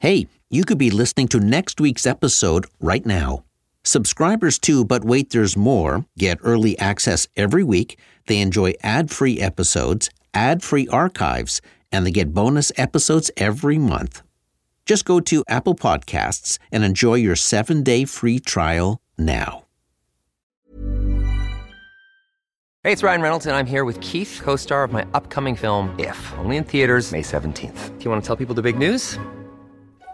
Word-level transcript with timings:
Hey, 0.00 0.28
you 0.48 0.64
could 0.64 0.78
be 0.78 0.90
listening 0.90 1.28
to 1.28 1.38
next 1.38 1.78
week's 1.78 2.06
episode 2.06 2.66
right 2.80 3.04
now. 3.04 3.44
Subscribers 3.84 4.58
to 4.60 4.82
But 4.82 5.04
Wait 5.04 5.28
There's 5.28 5.58
More 5.58 6.06
get 6.16 6.38
early 6.42 6.78
access 6.78 7.28
every 7.36 7.62
week. 7.62 7.98
They 8.26 8.40
enjoy 8.40 8.72
ad 8.82 9.10
free 9.10 9.38
episodes, 9.42 10.08
ad 10.32 10.62
free 10.62 10.88
archives, 10.88 11.60
and 11.92 12.06
they 12.06 12.12
get 12.12 12.32
bonus 12.32 12.72
episodes 12.78 13.30
every 13.36 13.76
month. 13.76 14.22
Just 14.86 15.04
go 15.04 15.20
to 15.20 15.44
Apple 15.48 15.74
Podcasts 15.74 16.56
and 16.72 16.82
enjoy 16.82 17.16
your 17.16 17.36
seven 17.36 17.82
day 17.82 18.06
free 18.06 18.38
trial 18.38 19.02
now. 19.18 19.66
Hey, 22.84 22.92
it's 22.92 23.02
Ryan 23.02 23.20
Reynolds, 23.20 23.44
and 23.44 23.54
I'm 23.54 23.66
here 23.66 23.84
with 23.84 24.00
Keith, 24.00 24.40
co 24.42 24.56
star 24.56 24.82
of 24.82 24.92
my 24.92 25.06
upcoming 25.12 25.56
film, 25.56 25.94
If, 25.98 26.32
only 26.38 26.56
in 26.56 26.64
theaters, 26.64 27.12
May 27.12 27.20
17th. 27.20 27.98
Do 27.98 28.04
you 28.06 28.10
want 28.10 28.22
to 28.22 28.26
tell 28.26 28.36
people 28.36 28.54
the 28.54 28.62
big 28.62 28.78
news? 28.78 29.18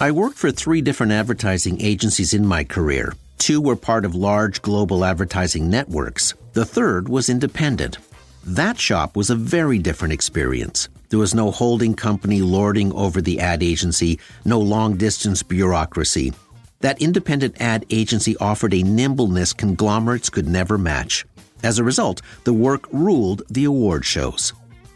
I 0.00 0.12
worked 0.12 0.38
for 0.38 0.52
three 0.52 0.80
different 0.80 1.10
advertising 1.10 1.80
agencies 1.80 2.32
in 2.32 2.46
my 2.46 2.62
career. 2.62 3.14
Two 3.38 3.60
were 3.60 3.74
part 3.74 4.04
of 4.04 4.14
large 4.14 4.62
global 4.62 5.04
advertising 5.04 5.68
networks. 5.68 6.34
The 6.52 6.64
third 6.64 7.08
was 7.08 7.28
independent. 7.28 7.98
That 8.44 8.78
shop 8.78 9.16
was 9.16 9.28
a 9.28 9.34
very 9.34 9.80
different 9.80 10.14
experience. 10.14 10.88
There 11.08 11.18
was 11.18 11.34
no 11.34 11.50
holding 11.50 11.94
company 11.94 12.42
lording 12.42 12.92
over 12.92 13.20
the 13.20 13.40
ad 13.40 13.60
agency, 13.60 14.20
no 14.44 14.60
long 14.60 14.96
distance 14.96 15.42
bureaucracy. 15.42 16.32
That 16.78 17.02
independent 17.02 17.60
ad 17.60 17.84
agency 17.90 18.36
offered 18.36 18.74
a 18.74 18.84
nimbleness 18.84 19.52
conglomerates 19.52 20.30
could 20.30 20.46
never 20.46 20.78
match. 20.78 21.26
As 21.64 21.80
a 21.80 21.84
result, 21.84 22.22
the 22.44 22.54
work 22.54 22.86
ruled 22.92 23.42
the 23.50 23.64
award 23.64 24.04
shows. 24.04 24.52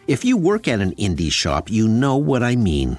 If 0.06 0.24
you 0.24 0.36
work 0.36 0.68
at 0.68 0.80
an 0.80 0.94
indie 0.94 1.32
shop, 1.32 1.72
you 1.72 1.88
know 1.88 2.16
what 2.16 2.44
I 2.44 2.54
mean. 2.54 2.98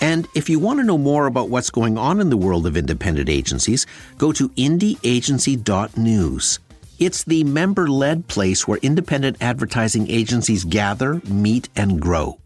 And 0.00 0.26
if 0.34 0.48
you 0.48 0.58
want 0.58 0.80
to 0.80 0.84
know 0.84 0.98
more 0.98 1.26
about 1.26 1.48
what's 1.48 1.70
going 1.70 1.96
on 1.98 2.20
in 2.20 2.30
the 2.30 2.36
world 2.36 2.66
of 2.66 2.76
independent 2.76 3.28
agencies, 3.28 3.86
go 4.18 4.32
to 4.32 4.48
indieagency.news. 4.50 6.58
It's 6.98 7.24
the 7.24 7.44
member 7.44 7.88
led 7.88 8.28
place 8.28 8.68
where 8.68 8.78
independent 8.78 9.38
advertising 9.40 10.10
agencies 10.10 10.64
gather, 10.64 11.20
meet, 11.24 11.68
and 11.74 12.00
grow. 12.00 12.38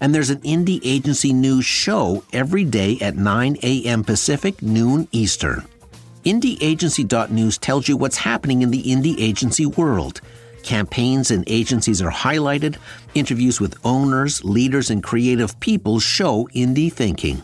And 0.00 0.14
there's 0.14 0.30
an 0.30 0.40
Indie 0.40 0.80
Agency 0.84 1.32
News 1.32 1.64
show 1.64 2.24
every 2.32 2.64
day 2.64 2.98
at 3.00 3.16
9 3.16 3.58
a.m. 3.62 4.04
Pacific, 4.04 4.60
noon 4.60 5.08
Eastern. 5.12 5.64
IndieAgency.news 6.24 7.58
tells 7.58 7.88
you 7.88 7.96
what's 7.96 8.18
happening 8.18 8.62
in 8.62 8.70
the 8.70 8.82
indie 8.82 9.18
agency 9.18 9.66
world. 9.66 10.20
Campaigns 10.64 11.30
and 11.30 11.44
agencies 11.46 12.00
are 12.00 12.10
highlighted. 12.10 12.76
Interviews 13.14 13.60
with 13.60 13.76
owners, 13.84 14.42
leaders, 14.44 14.88
and 14.88 15.02
creative 15.02 15.60
people 15.60 16.00
show 16.00 16.48
indie 16.54 16.90
thinking. 16.90 17.42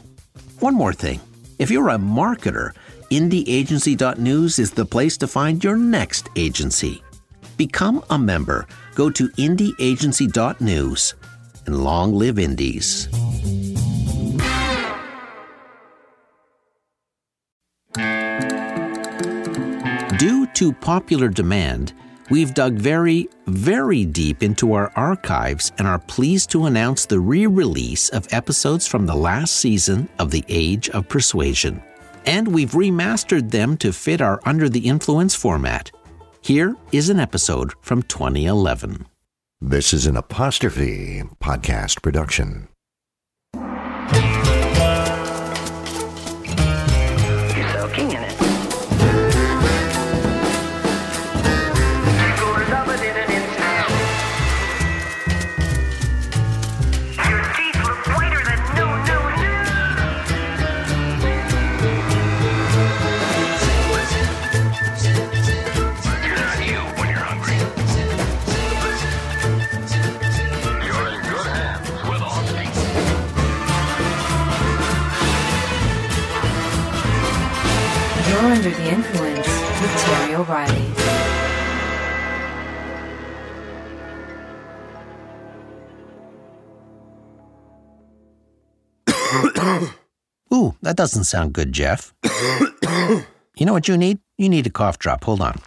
One 0.61 0.75
more 0.75 0.95
thing 0.95 1.21
if 1.59 1.71
you're 1.71 1.91
a 1.91 1.99
marketer, 1.99 2.73
IndieAgency.news 3.11 4.59
is 4.59 4.71
the 4.71 4.87
place 4.87 5.19
to 5.19 5.27
find 5.27 5.63
your 5.63 5.77
next 5.77 6.31
agency. 6.35 7.03
Become 7.59 8.03
a 8.09 8.19
member. 8.19 8.67
Go 8.95 9.11
to 9.11 9.29
IndieAgency.news 9.29 11.15
and 11.67 11.85
long 11.85 12.15
live 12.15 12.39
indies. 12.39 13.07
Due 20.19 20.47
to 20.55 20.73
popular 20.81 21.29
demand, 21.29 21.93
we've 22.31 22.55
dug 22.55 22.75
very, 22.75 23.29
very 23.47 24.05
deep 24.05 24.43
into 24.43 24.73
our 24.73 24.93
archives 24.97 25.73
and 25.79 25.87
are 25.87 25.99
pleased 25.99 26.51
to 26.51 26.67
announce 26.67 27.05
the 27.05 27.21
re 27.21 27.47
release 27.47 28.09
of 28.11 28.33
episodes 28.33 28.87
from 28.87 29.07
the 29.07 29.15
last 29.15 29.57
season 29.57 30.09
of 30.19 30.31
The 30.31 30.45
Age 30.49 30.89
of 30.91 31.09
Persuasion. 31.09 31.83
And 32.27 32.49
we've 32.49 32.73
remastered 32.73 33.51
them 33.51 33.77
to 33.79 33.93
fit 33.93 34.21
our 34.21 34.41
Under 34.45 34.69
the 34.69 34.87
Influence 34.87 35.35
format. 35.35 35.91
Here 36.43 36.77
is 36.93 37.11
an 37.11 37.21
episode 37.21 37.75
from 37.83 38.03
2011. 38.05 39.07
This 39.61 39.93
is 39.93 40.07
an 40.07 40.17
apostrophe 40.17 41.23
podcast 41.43 42.03
production. 42.03 42.69
Doesn't 91.01 91.25
sound 91.25 91.55
good, 91.55 91.73
Jeff. 91.73 92.13
you 93.57 93.65
know 93.65 93.73
what 93.73 93.89
you 93.89 93.97
need? 93.97 94.19
You 94.37 94.51
need 94.51 94.67
a 94.67 94.71
cough 94.71 94.99
drop. 94.99 95.25
Hold 95.25 95.41
on. 95.41 95.59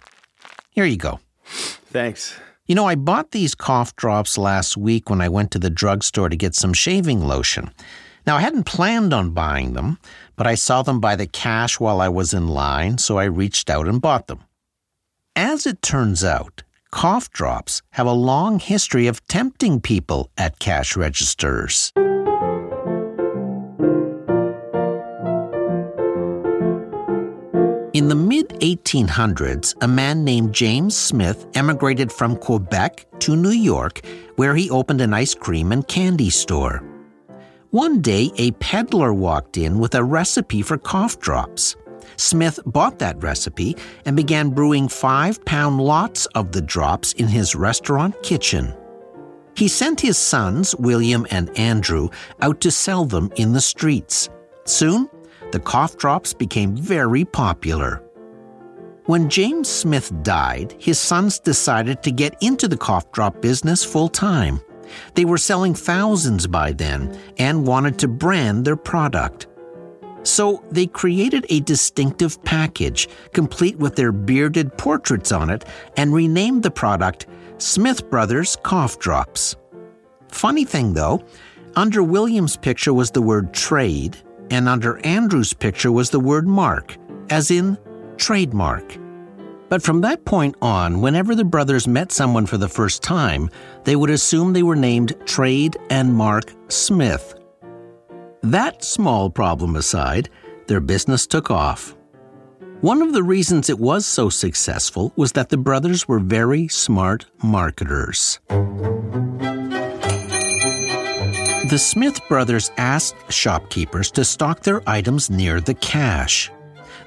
Here 0.70 0.84
you 0.84 0.96
go. 0.96 1.18
Thanks. 1.44 2.36
You 2.66 2.76
know, 2.76 2.86
I 2.86 2.94
bought 2.94 3.32
these 3.32 3.56
cough 3.56 3.96
drops 3.96 4.38
last 4.38 4.76
week 4.76 5.10
when 5.10 5.20
I 5.20 5.28
went 5.28 5.50
to 5.50 5.58
the 5.58 5.70
drugstore 5.70 6.28
to 6.28 6.36
get 6.36 6.54
some 6.54 6.72
shaving 6.72 7.20
lotion. 7.26 7.72
Now, 8.24 8.36
I 8.36 8.42
hadn't 8.42 8.62
planned 8.62 9.12
on 9.12 9.30
buying 9.30 9.72
them, 9.72 9.98
but 10.36 10.46
I 10.46 10.54
saw 10.54 10.82
them 10.82 11.00
by 11.00 11.16
the 11.16 11.26
cash 11.26 11.80
while 11.80 12.00
I 12.00 12.08
was 12.08 12.32
in 12.32 12.46
line, 12.46 12.98
so 12.98 13.18
I 13.18 13.24
reached 13.24 13.68
out 13.68 13.88
and 13.88 14.00
bought 14.00 14.28
them. 14.28 14.44
As 15.34 15.66
it 15.66 15.82
turns 15.82 16.22
out, 16.22 16.62
cough 16.92 17.28
drops 17.32 17.82
have 17.90 18.06
a 18.06 18.12
long 18.12 18.60
history 18.60 19.08
of 19.08 19.26
tempting 19.26 19.80
people 19.80 20.30
at 20.38 20.60
cash 20.60 20.96
registers. 20.96 21.92
In 27.94 28.08
the 28.08 28.16
mid 28.16 28.48
1800s, 28.58 29.76
a 29.80 29.86
man 29.86 30.24
named 30.24 30.52
James 30.52 30.96
Smith 30.96 31.46
emigrated 31.54 32.10
from 32.10 32.34
Quebec 32.34 33.06
to 33.20 33.36
New 33.36 33.50
York, 33.50 34.04
where 34.34 34.56
he 34.56 34.68
opened 34.68 35.00
an 35.00 35.14
ice 35.14 35.32
cream 35.32 35.70
and 35.70 35.86
candy 35.86 36.28
store. 36.28 36.82
One 37.70 38.00
day, 38.00 38.32
a 38.36 38.50
peddler 38.52 39.14
walked 39.14 39.56
in 39.56 39.78
with 39.78 39.94
a 39.94 40.02
recipe 40.02 40.60
for 40.60 40.76
cough 40.76 41.20
drops. 41.20 41.76
Smith 42.16 42.58
bought 42.66 42.98
that 42.98 43.22
recipe 43.22 43.76
and 44.04 44.16
began 44.16 44.50
brewing 44.50 44.88
five 44.88 45.44
pound 45.44 45.80
lots 45.80 46.26
of 46.34 46.50
the 46.50 46.62
drops 46.62 47.12
in 47.12 47.28
his 47.28 47.54
restaurant 47.54 48.20
kitchen. 48.24 48.74
He 49.56 49.68
sent 49.68 50.00
his 50.00 50.18
sons, 50.18 50.74
William 50.80 51.28
and 51.30 51.56
Andrew, 51.56 52.08
out 52.40 52.60
to 52.62 52.72
sell 52.72 53.04
them 53.04 53.30
in 53.36 53.52
the 53.52 53.60
streets. 53.60 54.30
Soon, 54.64 55.08
the 55.54 55.60
cough 55.60 55.96
drops 55.96 56.34
became 56.34 56.74
very 56.74 57.24
popular. 57.24 58.02
When 59.06 59.30
James 59.30 59.68
Smith 59.68 60.12
died, 60.24 60.74
his 60.80 60.98
sons 60.98 61.38
decided 61.38 62.02
to 62.02 62.10
get 62.10 62.36
into 62.40 62.66
the 62.66 62.76
cough 62.76 63.12
drop 63.12 63.40
business 63.40 63.84
full 63.84 64.08
time. 64.08 64.60
They 65.14 65.24
were 65.24 65.38
selling 65.38 65.72
thousands 65.72 66.48
by 66.48 66.72
then 66.72 67.16
and 67.38 67.68
wanted 67.68 68.00
to 68.00 68.08
brand 68.08 68.64
their 68.64 68.74
product. 68.74 69.46
So 70.24 70.64
they 70.72 70.88
created 70.88 71.46
a 71.50 71.60
distinctive 71.60 72.42
package, 72.42 73.08
complete 73.32 73.78
with 73.78 73.94
their 73.94 74.10
bearded 74.10 74.76
portraits 74.76 75.30
on 75.30 75.50
it, 75.50 75.64
and 75.96 76.12
renamed 76.12 76.64
the 76.64 76.72
product 76.72 77.28
Smith 77.58 78.10
Brothers 78.10 78.56
Cough 78.64 78.98
Drops. 78.98 79.54
Funny 80.32 80.64
thing 80.64 80.94
though, 80.94 81.22
under 81.76 82.02
William's 82.02 82.56
picture 82.56 82.92
was 82.92 83.12
the 83.12 83.22
word 83.22 83.54
trade, 83.54 84.16
and 84.50 84.68
under 84.68 84.98
Andrew's 85.06 85.52
picture 85.52 85.92
was 85.92 86.10
the 86.10 86.20
word 86.20 86.46
mark, 86.46 86.96
as 87.30 87.50
in 87.50 87.78
trademark. 88.16 88.98
But 89.68 89.82
from 89.82 90.02
that 90.02 90.24
point 90.24 90.56
on, 90.62 91.00
whenever 91.00 91.34
the 91.34 91.44
brothers 91.44 91.88
met 91.88 92.12
someone 92.12 92.46
for 92.46 92.58
the 92.58 92.68
first 92.68 93.02
time, 93.02 93.50
they 93.84 93.96
would 93.96 94.10
assume 94.10 94.52
they 94.52 94.62
were 94.62 94.76
named 94.76 95.14
Trade 95.26 95.76
and 95.90 96.14
Mark 96.14 96.52
Smith. 96.68 97.34
That 98.42 98.84
small 98.84 99.30
problem 99.30 99.74
aside, 99.74 100.28
their 100.66 100.80
business 100.80 101.26
took 101.26 101.50
off. 101.50 101.96
One 102.82 103.00
of 103.00 103.14
the 103.14 103.22
reasons 103.22 103.70
it 103.70 103.78
was 103.78 104.04
so 104.04 104.28
successful 104.28 105.12
was 105.16 105.32
that 105.32 105.48
the 105.48 105.56
brothers 105.56 106.06
were 106.06 106.18
very 106.18 106.68
smart 106.68 107.24
marketers. 107.42 108.38
The 111.64 111.78
Smith 111.78 112.20
brothers 112.28 112.70
asked 112.76 113.16
shopkeepers 113.32 114.10
to 114.10 114.24
stock 114.26 114.60
their 114.60 114.86
items 114.86 115.30
near 115.30 115.62
the 115.62 115.72
cash. 115.72 116.50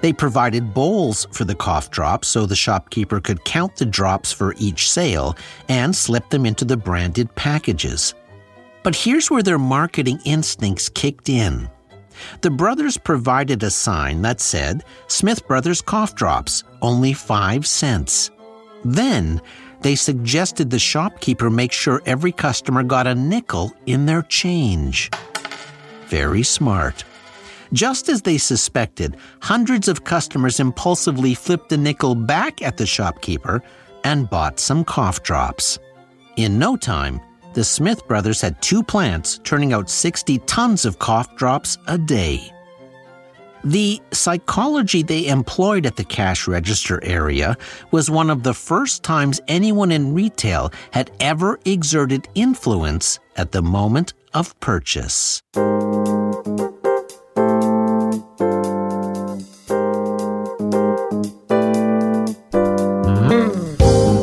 They 0.01 0.12
provided 0.12 0.74
bowls 0.74 1.27
for 1.31 1.45
the 1.45 1.54
cough 1.54 1.92
drops 1.92 2.27
so 2.27 2.48
the 2.48 2.56
shopkeeper 2.56 3.19
could 3.19 3.45
count 3.45 3.75
the 3.75 3.86
drops 3.86 4.31
for 4.31 4.56
each 4.57 4.89
sale 4.89 5.38
and 5.69 5.95
slip 5.95 6.27
them 6.31 6.44
into 6.48 6.65
the 6.65 6.75
branded 6.75 7.33
packages. 7.36 8.15
But 8.81 8.95
here's 8.95 9.30
where 9.30 9.44
their 9.44 9.59
marketing 9.59 10.21
instincts 10.25 10.89
kicked 10.89 11.30
in. 11.30 11.69
The 12.42 12.50
brothers 12.50 12.98
provided 12.98 13.62
a 13.62 13.69
sign 13.69 14.24
that 14.24 14.42
said, 14.42 14.83
Smith 15.06 15.48
Brothers 15.48 15.83
Cough 15.83 16.15
Drops, 16.15 16.63
only 16.81 17.13
five 17.13 17.68
cents. 17.68 18.31
Then, 18.83 19.39
they 19.81 19.95
suggested 19.95 20.69
the 20.69 20.79
shopkeeper 20.79 21.50
make 21.50 21.71
sure 21.71 22.01
every 22.06 22.31
customer 22.31 22.83
got 22.83 23.07
a 23.07 23.15
nickel 23.15 23.74
in 23.85 24.06
their 24.06 24.21
change. 24.24 25.09
Very 26.07 26.44
smart. 26.44 27.03
Just 27.74 28.07
as 28.09 28.21
they 28.21 28.38
suspected, 28.38 29.18
hundreds 29.41 29.88
of 29.88 30.03
customers 30.03 30.59
impulsively 30.59 31.33
flipped 31.33 31.71
a 31.71 31.77
nickel 31.77 32.15
back 32.15 32.62
at 32.62 32.77
the 32.77 32.85
shopkeeper 32.85 33.62
and 34.03 34.29
bought 34.29 34.59
some 34.59 34.83
cough 34.85 35.21
drops. 35.24 35.77
In 36.38 36.57
no 36.57 36.77
time, 36.77 37.19
the 37.53 37.63
Smith 37.63 38.07
brothers 38.07 38.39
had 38.39 38.62
two 38.62 38.83
plants 38.83 39.39
turning 39.44 39.74
out 39.74 39.89
60 39.89 40.38
tons 40.39 40.85
of 40.85 41.00
cough 41.00 41.35
drops 41.35 41.77
a 41.88 41.97
day. 41.97 42.51
The 43.68 44.02
psychology 44.14 45.04
they 45.04 45.28
employed 45.28 45.86
at 45.86 45.98
the 45.98 46.06
cash 46.06 46.48
register 46.48 47.04
area 47.04 47.58
was 47.92 48.10
one 48.10 48.30
of 48.30 48.44
the 48.44 48.54
first 48.54 49.04
times 49.04 49.42
anyone 49.50 49.92
in 49.92 50.14
retail 50.14 50.72
had 50.92 51.12
ever 51.19 51.60
exerted 51.66 52.30
influence 52.34 53.19
at 53.36 53.52
the 53.52 53.62
moment 53.62 54.14
of 54.34 54.58
purchase. 54.62 55.42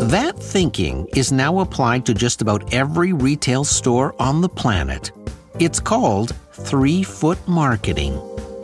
That 0.08 0.36
thinking 0.38 1.06
is 1.14 1.32
now 1.32 1.60
applied 1.60 2.06
to 2.06 2.14
just 2.14 2.40
about 2.40 2.72
every 2.72 3.12
retail 3.12 3.64
store 3.64 4.14
on 4.18 4.40
the 4.40 4.48
planet. 4.48 5.12
It's 5.58 5.80
called 5.80 6.34
three 6.52 7.02
foot 7.02 7.46
marketing, 7.46 8.18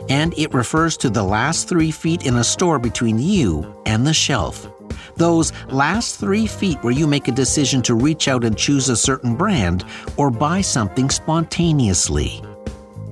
and 0.09 0.37
it 0.37 0.53
refers 0.53 0.97
to 0.97 1.09
the 1.09 1.23
last 1.23 1.67
three 1.67 1.91
feet 1.91 2.25
in 2.25 2.37
a 2.37 2.43
store 2.43 2.79
between 2.79 3.19
you 3.19 3.75
and 3.85 4.05
the 4.05 4.13
shelf. 4.13 4.67
Those 5.15 5.53
last 5.67 6.19
three 6.19 6.47
feet 6.47 6.83
where 6.83 6.93
you 6.93 7.07
make 7.07 7.27
a 7.27 7.31
decision 7.31 7.81
to 7.83 7.95
reach 7.95 8.27
out 8.27 8.43
and 8.43 8.57
choose 8.57 8.89
a 8.89 8.97
certain 8.97 9.35
brand 9.35 9.85
or 10.17 10.31
buy 10.31 10.61
something 10.61 11.09
spontaneously. 11.09 12.41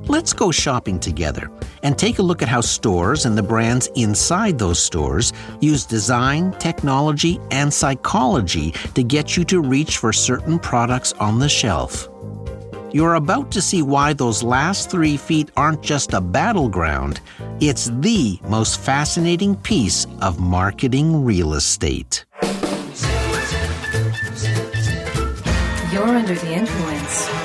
Let's 0.08 0.34
go 0.34 0.50
shopping 0.50 1.00
together 1.00 1.52
and 1.84 1.98
take 1.98 2.18
a 2.18 2.24
look 2.24 2.42
at 2.42 2.48
how 2.48 2.62
stores 2.62 3.28
and 3.28 3.38
the 3.38 3.44
brands 3.44 3.88
inside 3.96 4.58
those 4.58 4.82
stores 4.82 5.34
use 5.62 5.86
design, 5.86 6.52
technology, 6.54 7.40
and 7.52 7.72
psychology 7.72 8.72
to 8.96 9.04
get 9.04 9.38
you 9.38 9.44
to 9.46 9.62
reach 9.62 9.98
for 9.98 10.12
certain 10.12 10.58
products 10.58 11.14
on 11.14 11.38
the 11.38 11.48
shelf. 11.48 12.10
You're 12.92 13.16
about 13.16 13.52
to 13.52 13.62
see 13.62 13.84
why 13.84 14.14
those 14.14 14.42
last 14.42 14.90
three 14.90 15.16
feet 15.16 15.52
aren't 15.56 15.84
just 15.84 16.14
a 16.14 16.22
battleground, 16.22 17.22
it's 17.60 17.92
the 18.00 18.40
most 18.48 18.80
fascinating 18.80 19.56
piece 19.56 20.08
of 20.22 20.40
marketing 20.40 21.24
real 21.24 21.54
estate. 21.54 22.26
You're 25.92 26.08
under 26.08 26.34
the 26.34 26.52
influence. 26.52 27.39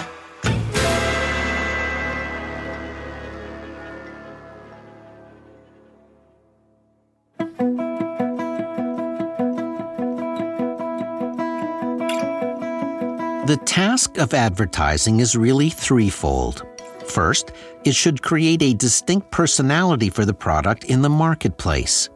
The 13.54 13.64
task 13.66 14.18
of 14.18 14.34
advertising 14.34 15.20
is 15.20 15.36
really 15.36 15.70
threefold. 15.70 16.66
First, 17.06 17.52
it 17.84 17.94
should 17.94 18.20
create 18.20 18.60
a 18.62 18.74
distinct 18.74 19.30
personality 19.30 20.10
for 20.10 20.24
the 20.24 20.34
product 20.34 20.82
in 20.86 21.02
the 21.02 21.08
marketplace. 21.08 22.10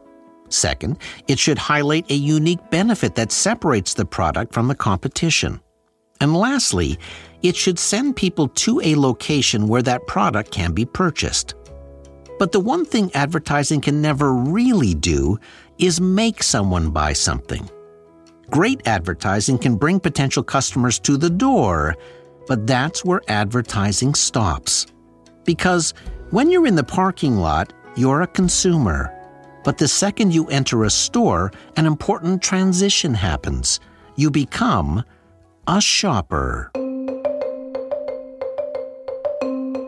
Second, 0.49 0.97
it 1.29 1.39
should 1.39 1.57
highlight 1.57 2.11
a 2.11 2.15
unique 2.15 2.59
benefit 2.71 3.15
that 3.15 3.31
separates 3.31 3.93
the 3.93 4.03
product 4.03 4.53
from 4.53 4.67
the 4.67 4.75
competition. 4.75 5.61
And 6.19 6.35
lastly, 6.35 6.99
it 7.41 7.55
should 7.55 7.79
send 7.79 8.17
people 8.17 8.49
to 8.49 8.81
a 8.81 8.95
location 8.95 9.69
where 9.69 9.83
that 9.83 10.07
product 10.07 10.51
can 10.51 10.73
be 10.73 10.83
purchased. 10.83 11.55
But 12.37 12.51
the 12.51 12.59
one 12.59 12.83
thing 12.83 13.11
advertising 13.13 13.79
can 13.79 14.01
never 14.01 14.33
really 14.33 14.93
do 14.93 15.39
is 15.77 16.01
make 16.01 16.43
someone 16.43 16.89
buy 16.89 17.13
something. 17.13 17.69
Great 18.49 18.87
advertising 18.87 19.57
can 19.57 19.75
bring 19.75 19.99
potential 19.99 20.41
customers 20.41 20.99
to 20.99 21.17
the 21.17 21.29
door, 21.29 21.95
but 22.47 22.65
that's 22.65 23.05
where 23.05 23.21
advertising 23.27 24.15
stops. 24.15 24.87
Because 25.45 25.93
when 26.31 26.49
you're 26.49 26.65
in 26.65 26.75
the 26.75 26.83
parking 26.83 27.37
lot, 27.37 27.73
you're 27.95 28.21
a 28.21 28.27
consumer. 28.27 29.15
But 29.63 29.77
the 29.77 29.87
second 29.87 30.33
you 30.33 30.47
enter 30.47 30.83
a 30.83 30.89
store, 30.89 31.51
an 31.77 31.85
important 31.85 32.41
transition 32.41 33.13
happens. 33.13 33.79
You 34.15 34.31
become 34.31 35.03
a 35.67 35.79
shopper. 35.79 36.71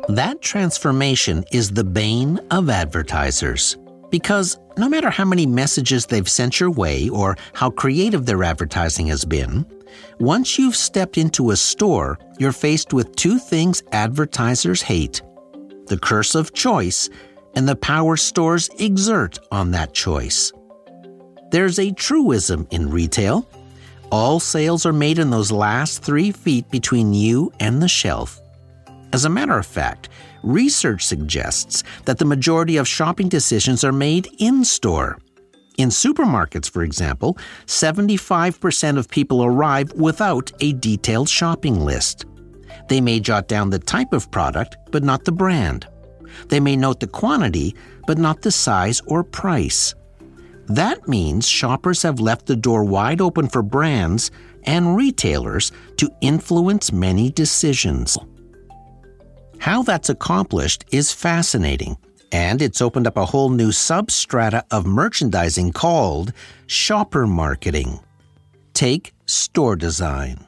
That 0.08 0.38
transformation 0.41 1.46
is 1.51 1.72
the 1.72 1.84
bane 1.84 2.39
of 2.51 2.70
advertisers. 2.70 3.77
Because 4.12 4.60
no 4.77 4.88
matter 4.88 5.10
how 5.10 5.25
many 5.25 5.46
messages 5.46 6.06
they've 6.06 6.30
sent 6.30 6.60
your 6.60 6.70
way 6.70 7.10
or 7.10 7.38
how 7.53 7.72
creative 7.72 8.25
their 8.25 8.44
advertising 8.44 9.08
has 9.08 9.25
been, 9.25 9.65
once 10.20 10.60
you've 10.60 10.75
stepped 10.75 11.18
into 11.18 11.51
a 11.51 11.56
store, 11.56 12.20
you're 12.38 12.51
faced 12.51 12.94
with 12.94 13.15
two 13.15 13.39
things 13.39 13.82
advertisers 13.91 14.82
hate 14.82 15.22
the 15.88 15.98
curse 15.98 16.36
of 16.36 16.53
choice 16.53 17.10
and 17.56 17.68
the 17.68 17.75
power 17.75 18.15
stores 18.15 18.70
exert 18.80 19.39
on 19.51 19.72
that 19.72 19.94
choice. 19.94 20.53
There's 21.51 21.80
a 21.80 21.91
truism 21.91 22.65
in 22.72 22.89
retail. 22.89 23.50
All 24.10 24.39
sales 24.39 24.86
are 24.86 24.94
made 24.94 25.20
in 25.20 25.32
those 25.32 25.51
last 25.51 26.01
three 26.01 26.32
feet 26.32 26.70
between 26.72 27.13
you 27.13 27.51
and 27.60 27.82
the 27.82 27.89
shelf. 27.89 28.39
As 29.12 29.25
a 29.25 29.30
matter 29.30 29.58
of 29.58 29.65
fact, 29.65 30.08
research 30.43 31.05
suggests 31.05 31.83
that 32.05 32.17
the 32.17 32.25
majority 32.25 32.77
of 32.77 32.88
shopping 32.88 33.29
decisions 33.29 33.83
are 33.83 33.91
made 33.91 34.27
in 34.39 34.63
store. 34.63 35.17
In 35.77 35.89
supermarkets, 35.89 36.69
for 36.69 36.83
example, 36.83 37.38
75% 37.65 38.98
of 38.98 39.10
people 39.10 39.43
arrive 39.43 39.91
without 39.93 40.51
a 40.60 40.74
detailed 40.74 41.29
shopping 41.29 41.79
list. 41.79 42.25
They 42.89 43.01
may 43.01 43.19
jot 43.19 43.48
down 43.48 43.69
the 43.69 43.79
type 43.79 44.13
of 44.13 44.29
product, 44.31 44.77
but 44.91 45.03
not 45.03 45.24
the 45.24 45.31
brand. 45.31 45.88
They 46.50 46.60
may 46.60 46.75
note 46.75 47.00
the 47.00 47.07
quantity, 47.07 47.75
but 48.05 48.17
not 48.17 48.41
the 48.41 48.51
size 48.51 49.01
or 49.07 49.24
price. 49.24 49.95
That 50.67 51.07
means 51.07 51.48
shoppers 51.48 52.01
have 52.03 52.19
left 52.19 52.45
the 52.45 52.55
door 52.55 52.83
wide 52.83 53.21
open 53.21 53.48
for 53.48 53.62
brands 53.62 54.31
and 54.63 54.95
retailers 54.95 55.71
to 55.98 56.10
influence 56.21 56.91
many 56.91 57.31
decisions. 57.31 58.17
How 59.62 59.84
that's 59.84 60.10
accomplished 60.10 60.86
is 60.91 61.13
fascinating, 61.13 61.96
And 62.32 62.62
it's 62.62 62.82
opened 62.82 63.06
up 63.06 63.18
a 63.18 63.25
whole 63.25 63.50
new 63.50 63.70
substrata 63.70 64.63
of 64.72 64.88
merchandising 64.88 65.74
called 65.74 66.34
shopper 66.65 67.27
marketing. 67.27 68.00
Take 68.74 69.13
store 69.27 69.75
design. 69.75 70.48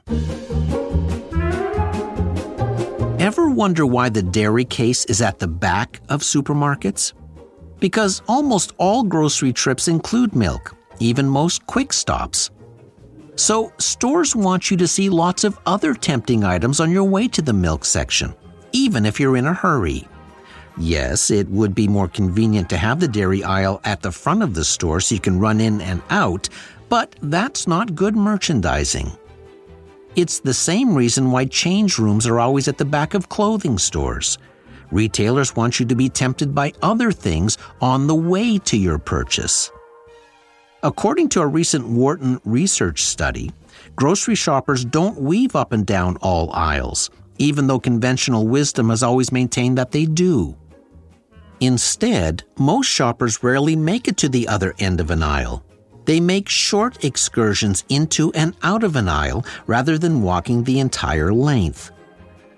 Ever 3.20 3.50
wonder 3.50 3.86
why 3.86 4.10
the 4.10 4.24
dairy 4.24 4.65
case 4.65 5.05
is 5.05 5.22
at 5.22 5.38
the 5.38 5.48
back 5.48 6.00
of 6.10 6.22
supermarkets? 6.22 7.13
Because 7.79 8.24
almost 8.27 8.72
all 8.77 9.03
grocery 9.03 9.53
trips 9.53 9.88
include 9.88 10.34
milk, 10.34 10.75
even 11.00 11.27
most 11.27 11.67
quick 11.67 11.93
stops. 11.93 12.50
So, 13.36 13.74
stores 13.77 14.36
want 14.36 14.72
you 14.72 14.77
to 14.77 14.88
see 14.88 15.10
lots 15.10 15.43
of 15.43 15.60
other 15.65 15.93
tempting 15.93 16.43
items 16.43 16.79
on 16.79 16.91
your 16.91 17.03
way 17.03 17.27
to 17.27 17.41
the 17.41 17.53
milk 17.53 17.84
section, 17.84 18.34
even 18.73 19.05
if 19.05 19.19
you're 19.19 19.37
in 19.37 19.47
a 19.47 19.53
hurry. 19.53 20.07
Yes, 20.77 21.29
it 21.29 21.47
would 21.49 21.73
be 21.73 21.87
more 21.87 22.07
convenient 22.07 22.69
to 22.71 22.77
have 22.77 22.99
the 22.99 23.07
dairy 23.07 23.43
aisle 23.43 23.79
at 23.83 24.01
the 24.01 24.11
front 24.11 24.41
of 24.41 24.53
the 24.53 24.65
store 24.65 24.99
so 24.99 25.15
you 25.15 25.21
can 25.21 25.39
run 25.39 25.61
in 25.61 25.79
and 25.81 26.01
out, 26.09 26.49
but 26.89 27.15
that's 27.21 27.67
not 27.67 27.95
good 27.95 28.15
merchandising. 28.15 29.11
It's 30.15 30.39
the 30.39 30.53
same 30.53 30.93
reason 30.93 31.31
why 31.31 31.45
change 31.45 31.97
rooms 31.97 32.27
are 32.27 32.39
always 32.39 32.67
at 32.67 32.77
the 32.77 32.85
back 32.85 33.13
of 33.13 33.29
clothing 33.29 33.77
stores. 33.77 34.37
Retailers 34.91 35.55
want 35.55 35.79
you 35.79 35.87
to 35.87 35.95
be 35.95 36.09
tempted 36.09 36.53
by 36.53 36.73
other 36.83 37.11
things 37.11 37.57
on 37.81 38.05
the 38.05 38.15
way 38.15 38.59
to 38.59 38.77
your 38.77 38.99
purchase. 38.99 39.71
According 40.83 41.29
to 41.29 41.41
a 41.41 41.47
recent 41.47 41.87
Wharton 41.87 42.39
research 42.45 43.03
study, 43.03 43.51
grocery 43.95 44.35
shoppers 44.35 44.83
don't 44.85 45.19
weave 45.19 45.55
up 45.55 45.71
and 45.71 45.85
down 45.85 46.17
all 46.17 46.51
aisles, 46.51 47.09
even 47.37 47.67
though 47.67 47.79
conventional 47.79 48.47
wisdom 48.47 48.89
has 48.89 49.03
always 49.03 49.31
maintained 49.31 49.77
that 49.77 49.91
they 49.91 50.05
do. 50.05 50.55
Instead, 51.59 52.43
most 52.57 52.87
shoppers 52.87 53.43
rarely 53.43 53.75
make 53.75 54.07
it 54.07 54.17
to 54.17 54.29
the 54.29 54.47
other 54.47 54.73
end 54.79 54.99
of 54.99 55.11
an 55.11 55.23
aisle. 55.23 55.63
They 56.05 56.19
make 56.19 56.49
short 56.49 57.03
excursions 57.05 57.85
into 57.87 58.33
and 58.33 58.55
out 58.63 58.83
of 58.83 58.95
an 58.95 59.07
aisle 59.07 59.45
rather 59.65 59.97
than 59.97 60.21
walking 60.21 60.63
the 60.63 60.79
entire 60.79 61.33
length. 61.33 61.91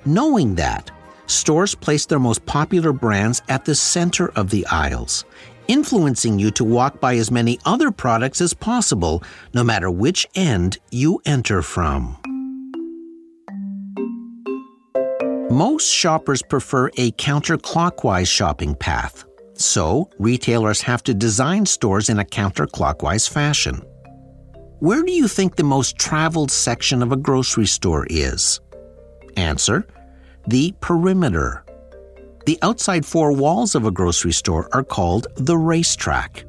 Knowing 0.05 0.55
that, 0.55 0.89
stores 1.27 1.75
place 1.75 2.05
their 2.05 2.19
most 2.19 2.45
popular 2.45 2.93
brands 2.93 3.41
at 3.47 3.65
the 3.65 3.75
center 3.75 4.29
of 4.29 4.49
the 4.49 4.65
aisles, 4.67 5.25
influencing 5.67 6.39
you 6.39 6.51
to 6.51 6.63
walk 6.63 6.99
by 6.99 7.15
as 7.15 7.31
many 7.31 7.59
other 7.65 7.91
products 7.91 8.41
as 8.41 8.53
possible, 8.53 9.23
no 9.53 9.63
matter 9.63 9.91
which 9.91 10.27
end 10.35 10.77
you 10.91 11.21
enter 11.25 11.61
from. 11.61 12.34
Most 15.55 15.89
shoppers 15.89 16.41
prefer 16.41 16.87
a 16.97 17.11
counterclockwise 17.11 18.27
shopping 18.27 18.75
path. 18.75 19.23
So, 19.53 20.09
retailers 20.19 20.81
have 20.81 21.01
to 21.03 21.13
design 21.13 21.65
stores 21.65 22.09
in 22.09 22.19
a 22.19 22.25
counterclockwise 22.25 23.29
fashion. 23.29 23.81
Where 24.79 25.01
do 25.01 25.13
you 25.13 25.29
think 25.29 25.55
the 25.55 25.63
most 25.63 25.97
traveled 25.97 26.51
section 26.51 27.01
of 27.01 27.13
a 27.13 27.15
grocery 27.15 27.67
store 27.67 28.05
is? 28.09 28.59
Answer 29.37 29.87
The 30.45 30.73
perimeter. 30.81 31.63
The 32.45 32.59
outside 32.61 33.05
four 33.05 33.31
walls 33.31 33.75
of 33.75 33.85
a 33.85 33.91
grocery 33.91 34.33
store 34.33 34.67
are 34.73 34.83
called 34.83 35.27
the 35.37 35.57
racetrack. 35.57 36.43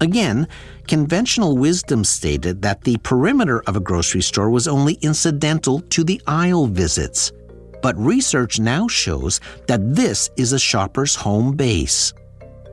Again, 0.00 0.48
conventional 0.88 1.56
wisdom 1.56 2.02
stated 2.02 2.62
that 2.62 2.80
the 2.80 2.96
perimeter 3.04 3.62
of 3.68 3.76
a 3.76 3.86
grocery 3.88 4.22
store 4.22 4.50
was 4.50 4.66
only 4.66 4.94
incidental 4.94 5.78
to 5.90 6.02
the 6.02 6.20
aisle 6.26 6.66
visits. 6.66 7.30
But 7.82 7.96
research 7.96 8.58
now 8.58 8.88
shows 8.88 9.40
that 9.66 9.94
this 9.94 10.30
is 10.36 10.52
a 10.52 10.58
shopper's 10.58 11.14
home 11.14 11.56
base. 11.56 12.12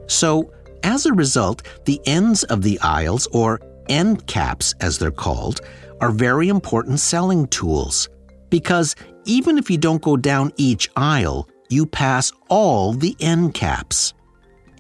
So, 0.08 0.52
as 0.84 1.06
a 1.06 1.14
result, 1.14 1.64
the 1.86 2.00
ends 2.06 2.44
of 2.46 2.62
the 2.62 2.80
aisles, 2.82 3.28
or 3.32 3.60
end 3.90 4.28
caps 4.28 4.74
as 4.82 4.98
they're 4.98 5.12
called, 5.12 5.62
are 6.02 6.12
very 6.12 6.50
important 6.50 7.00
selling 7.00 7.48
tools. 7.48 8.10
Because 8.50 8.96
even 9.26 9.58
if 9.58 9.70
you 9.70 9.78
don't 9.78 10.02
go 10.02 10.18
down 10.18 10.52
each 10.58 10.90
aisle, 10.96 11.50
you 11.70 11.86
pass 11.86 12.32
all 12.50 12.94
the 12.94 13.16
end 13.20 13.54
caps. 13.54 14.14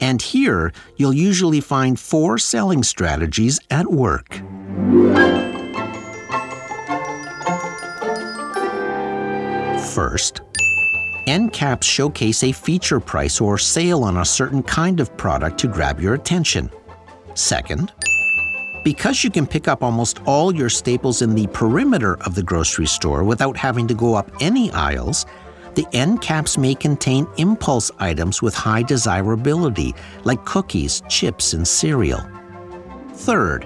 And 0.01 0.21
here, 0.21 0.73
you'll 0.97 1.13
usually 1.13 1.61
find 1.61 1.99
four 1.99 2.37
selling 2.37 2.83
strategies 2.83 3.59
at 3.71 3.89
work. 3.89 4.41
First, 9.95 10.41
end 11.25 11.53
caps 11.53 11.87
showcase 11.87 12.43
a 12.43 12.51
feature 12.51 12.99
price 12.99 13.39
or 13.39 13.57
sale 13.57 14.03
on 14.03 14.17
a 14.17 14.25
certain 14.25 14.61
kind 14.61 14.99
of 14.99 15.15
product 15.15 15.57
to 15.59 15.69
grab 15.69 16.01
your 16.01 16.15
attention. 16.15 16.69
Second, 17.33 17.93
because 18.83 19.23
you 19.23 19.31
can 19.31 19.47
pick 19.47 19.69
up 19.69 19.81
almost 19.81 20.19
all 20.25 20.53
your 20.53 20.67
staples 20.67 21.21
in 21.21 21.33
the 21.33 21.47
perimeter 21.47 22.21
of 22.25 22.35
the 22.35 22.43
grocery 22.43 22.87
store 22.87 23.23
without 23.23 23.55
having 23.55 23.87
to 23.87 23.93
go 23.93 24.15
up 24.15 24.29
any 24.41 24.69
aisles, 24.71 25.25
the 25.75 25.87
end 25.93 26.21
caps 26.21 26.57
may 26.57 26.75
contain 26.75 27.25
impulse 27.37 27.89
items 27.97 28.41
with 28.41 28.53
high 28.53 28.83
desirability, 28.83 29.95
like 30.25 30.43
cookies, 30.43 31.03
chips, 31.07 31.53
and 31.53 31.65
cereal. 31.65 32.19
Third, 33.13 33.65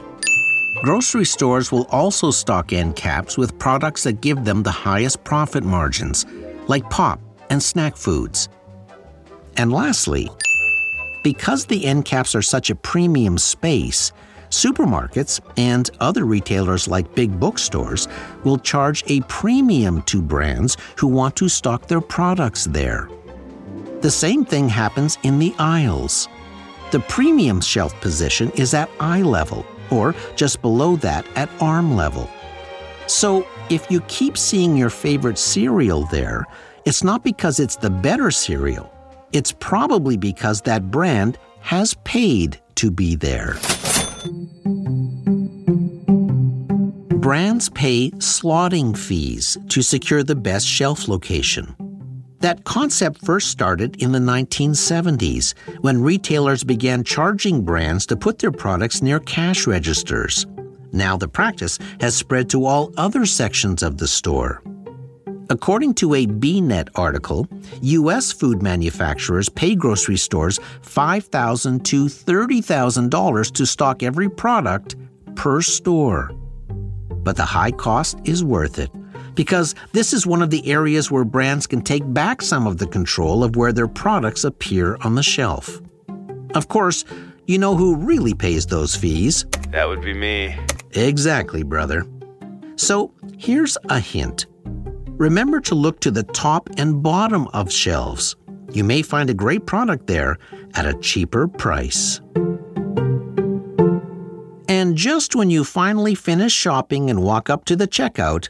grocery 0.81 1.25
stores 1.25 1.71
will 1.71 1.85
also 1.89 2.31
stock 2.31 2.71
end 2.71 2.95
caps 2.95 3.37
with 3.37 3.57
products 3.59 4.03
that 4.03 4.21
give 4.21 4.45
them 4.45 4.63
the 4.63 4.71
highest 4.71 5.23
profit 5.23 5.63
margins, 5.63 6.25
like 6.67 6.89
pop 6.89 7.19
and 7.49 7.61
snack 7.61 7.97
foods. 7.97 8.49
And 9.57 9.73
lastly, 9.73 10.29
because 11.23 11.65
the 11.65 11.85
end 11.85 12.05
caps 12.05 12.33
are 12.33 12.41
such 12.41 12.69
a 12.69 12.75
premium 12.75 13.37
space, 13.37 14.13
supermarkets 14.49 15.41
and 15.57 15.89
other 15.99 16.23
retailers 16.23 16.87
like 16.87 17.13
big 17.13 17.37
bookstores 17.39 18.07
will 18.43 18.57
charge 18.57 19.03
a 19.07 19.21
premium 19.21 20.01
to 20.03 20.21
brands 20.21 20.77
who 20.97 21.07
want 21.07 21.35
to 21.35 21.49
stock 21.49 21.87
their 21.87 22.01
products 22.01 22.65
there. 22.65 23.09
The 24.01 24.09
same 24.09 24.45
thing 24.45 24.69
happens 24.69 25.17
in 25.23 25.39
the 25.39 25.53
aisles. 25.59 26.29
The 26.91 27.01
premium 27.01 27.59
shelf 27.59 27.99
position 27.99 28.49
is 28.51 28.73
at 28.73 28.89
eye 28.99 29.21
level, 29.21 29.65
or 29.91 30.15
just 30.35 30.61
below 30.61 30.95
that 30.97 31.25
at 31.35 31.49
arm 31.61 31.95
level. 31.95 32.29
So, 33.07 33.47
if 33.69 33.89
you 33.89 34.01
keep 34.01 34.37
seeing 34.37 34.77
your 34.77 34.89
favorite 34.89 35.37
cereal 35.37 36.05
there, 36.05 36.45
it's 36.85 37.03
not 37.03 37.23
because 37.23 37.59
it's 37.59 37.75
the 37.75 37.89
better 37.89 38.31
cereal. 38.31 38.91
It's 39.31 39.51
probably 39.51 40.17
because 40.17 40.61
that 40.61 40.89
brand 40.91 41.37
has 41.61 41.93
paid 42.03 42.59
to 42.75 42.89
be 42.91 43.15
there. 43.15 43.55
Brands 47.19 47.69
pay 47.69 48.11
slotting 48.11 48.97
fees 48.97 49.57
to 49.69 49.81
secure 49.81 50.23
the 50.23 50.35
best 50.35 50.65
shelf 50.65 51.07
location. 51.07 51.75
That 52.39 52.63
concept 52.63 53.25
first 53.25 53.49
started 53.49 54.01
in 54.01 54.13
the 54.13 54.19
1970s 54.19 55.53
when 55.81 56.01
retailers 56.01 56.63
began 56.63 57.03
charging 57.03 57.63
brands 57.63 58.05
to 58.05 58.15
put 58.15 58.39
their 58.39 58.51
products 58.51 59.01
near 59.01 59.19
cash 59.19 59.67
registers. 59.67 60.45
Now 60.93 61.17
the 61.17 61.27
practice 61.27 61.77
has 61.99 62.15
spread 62.15 62.49
to 62.51 62.65
all 62.65 62.93
other 62.95 63.25
sections 63.25 63.83
of 63.83 63.97
the 63.97 64.07
store. 64.07 64.63
According 65.49 65.95
to 65.95 66.13
a 66.13 66.27
BNet 66.27 66.89
article, 66.95 67.47
U.S. 67.81 68.31
food 68.31 68.61
manufacturers 68.61 69.49
pay 69.49 69.75
grocery 69.75 70.17
stores 70.17 70.59
$5,000 70.83 71.83
to 71.85 72.05
$30,000 72.05 73.51
to 73.51 73.65
stock 73.65 74.03
every 74.03 74.29
product 74.29 74.95
per 75.35 75.61
store. 75.61 76.31
But 77.23 77.35
the 77.35 77.45
high 77.45 77.71
cost 77.71 78.17
is 78.23 78.43
worth 78.43 78.79
it 78.79 78.91
because 79.39 79.73
this 79.93 80.11
is 80.11 80.27
one 80.27 80.41
of 80.41 80.49
the 80.49 80.69
areas 80.69 81.09
where 81.09 81.23
brands 81.23 81.65
can 81.65 81.81
take 81.81 82.03
back 82.13 82.41
some 82.41 82.67
of 82.67 82.77
the 82.77 82.85
control 82.85 83.41
of 83.41 83.55
where 83.55 83.71
their 83.71 83.87
products 83.87 84.43
appear 84.43 84.97
on 84.99 85.15
the 85.15 85.23
shelf. 85.23 85.81
Of 86.55 86.67
course, 86.67 87.05
you 87.47 87.57
know 87.57 87.77
who 87.77 87.95
really 87.95 88.33
pays 88.33 88.65
those 88.65 88.97
fees? 88.97 89.45
That 89.69 89.87
would 89.87 90.01
be 90.01 90.13
me. 90.13 90.59
Exactly, 90.91 91.63
brother. 91.63 92.05
So 92.75 93.13
here's 93.37 93.77
a 93.87 94.01
hint 94.01 94.45
remember 95.17 95.61
to 95.61 95.73
look 95.73 96.01
to 96.01 96.11
the 96.11 96.23
top 96.23 96.69
and 96.75 97.01
bottom 97.01 97.47
of 97.53 97.71
shelves. 97.71 98.35
You 98.73 98.83
may 98.83 99.01
find 99.01 99.29
a 99.29 99.33
great 99.33 99.65
product 99.65 100.07
there 100.07 100.37
at 100.73 100.85
a 100.85 100.99
cheaper 100.99 101.47
price. 101.47 102.19
And 104.67 104.97
just 104.97 105.33
when 105.33 105.49
you 105.49 105.63
finally 105.63 106.13
finish 106.13 106.51
shopping 106.51 107.09
and 107.09 107.23
walk 107.23 107.49
up 107.49 107.63
to 107.65 107.77
the 107.77 107.87
checkout, 107.87 108.49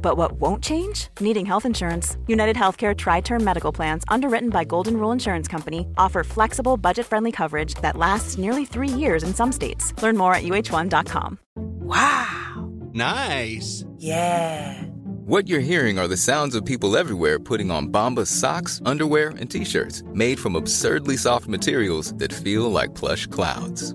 But 0.00 0.16
what 0.16 0.32
won't 0.32 0.64
change? 0.64 1.08
Needing 1.20 1.44
health 1.44 1.66
insurance. 1.66 2.16
United 2.26 2.56
Healthcare 2.56 2.96
Tri 2.96 3.20
Term 3.20 3.44
Medical 3.44 3.72
Plans, 3.72 4.04
underwritten 4.08 4.48
by 4.48 4.64
Golden 4.64 4.96
Rule 4.96 5.12
Insurance 5.12 5.48
Company, 5.48 5.86
offer 5.98 6.24
flexible, 6.24 6.76
budget 6.76 7.04
friendly 7.06 7.30
coverage 7.32 7.74
that 7.82 7.96
lasts 7.96 8.38
nearly 8.38 8.64
three 8.64 8.88
years 8.88 9.22
in 9.22 9.34
some 9.34 9.52
states. 9.52 9.92
Learn 10.02 10.16
more 10.16 10.34
at 10.34 10.42
uh1.com. 10.42 11.38
Wow. 11.56 12.70
Nice. 12.92 13.84
Yeah. 13.98 14.82
What 15.28 15.46
you're 15.46 15.60
hearing 15.60 15.98
are 15.98 16.08
the 16.08 16.16
sounds 16.16 16.54
of 16.54 16.64
people 16.64 16.96
everywhere 16.96 17.38
putting 17.38 17.70
on 17.70 17.88
Bombas 17.88 18.28
socks, 18.28 18.80
underwear, 18.86 19.28
and 19.38 19.50
t 19.50 19.62
shirts 19.62 20.02
made 20.14 20.38
from 20.38 20.56
absurdly 20.56 21.18
soft 21.18 21.46
materials 21.48 22.14
that 22.14 22.32
feel 22.32 22.70
like 22.70 22.94
plush 22.94 23.26
clouds. 23.26 23.94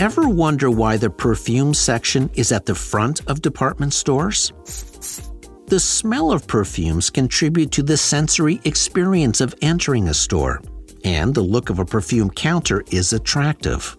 Ever 0.00 0.30
wonder 0.30 0.70
why 0.70 0.96
the 0.96 1.10
perfume 1.10 1.74
section 1.74 2.30
is 2.32 2.52
at 2.52 2.64
the 2.64 2.74
front 2.74 3.20
of 3.26 3.42
department 3.42 3.92
stores? 3.92 4.50
The 5.66 5.78
smell 5.78 6.32
of 6.32 6.46
perfumes 6.46 7.10
contribute 7.10 7.70
to 7.72 7.82
the 7.82 7.98
sensory 7.98 8.62
experience 8.64 9.42
of 9.42 9.54
entering 9.60 10.08
a 10.08 10.14
store, 10.14 10.62
and 11.04 11.34
the 11.34 11.42
look 11.42 11.68
of 11.68 11.80
a 11.80 11.84
perfume 11.84 12.30
counter 12.30 12.82
is 12.90 13.12
attractive. 13.12 13.94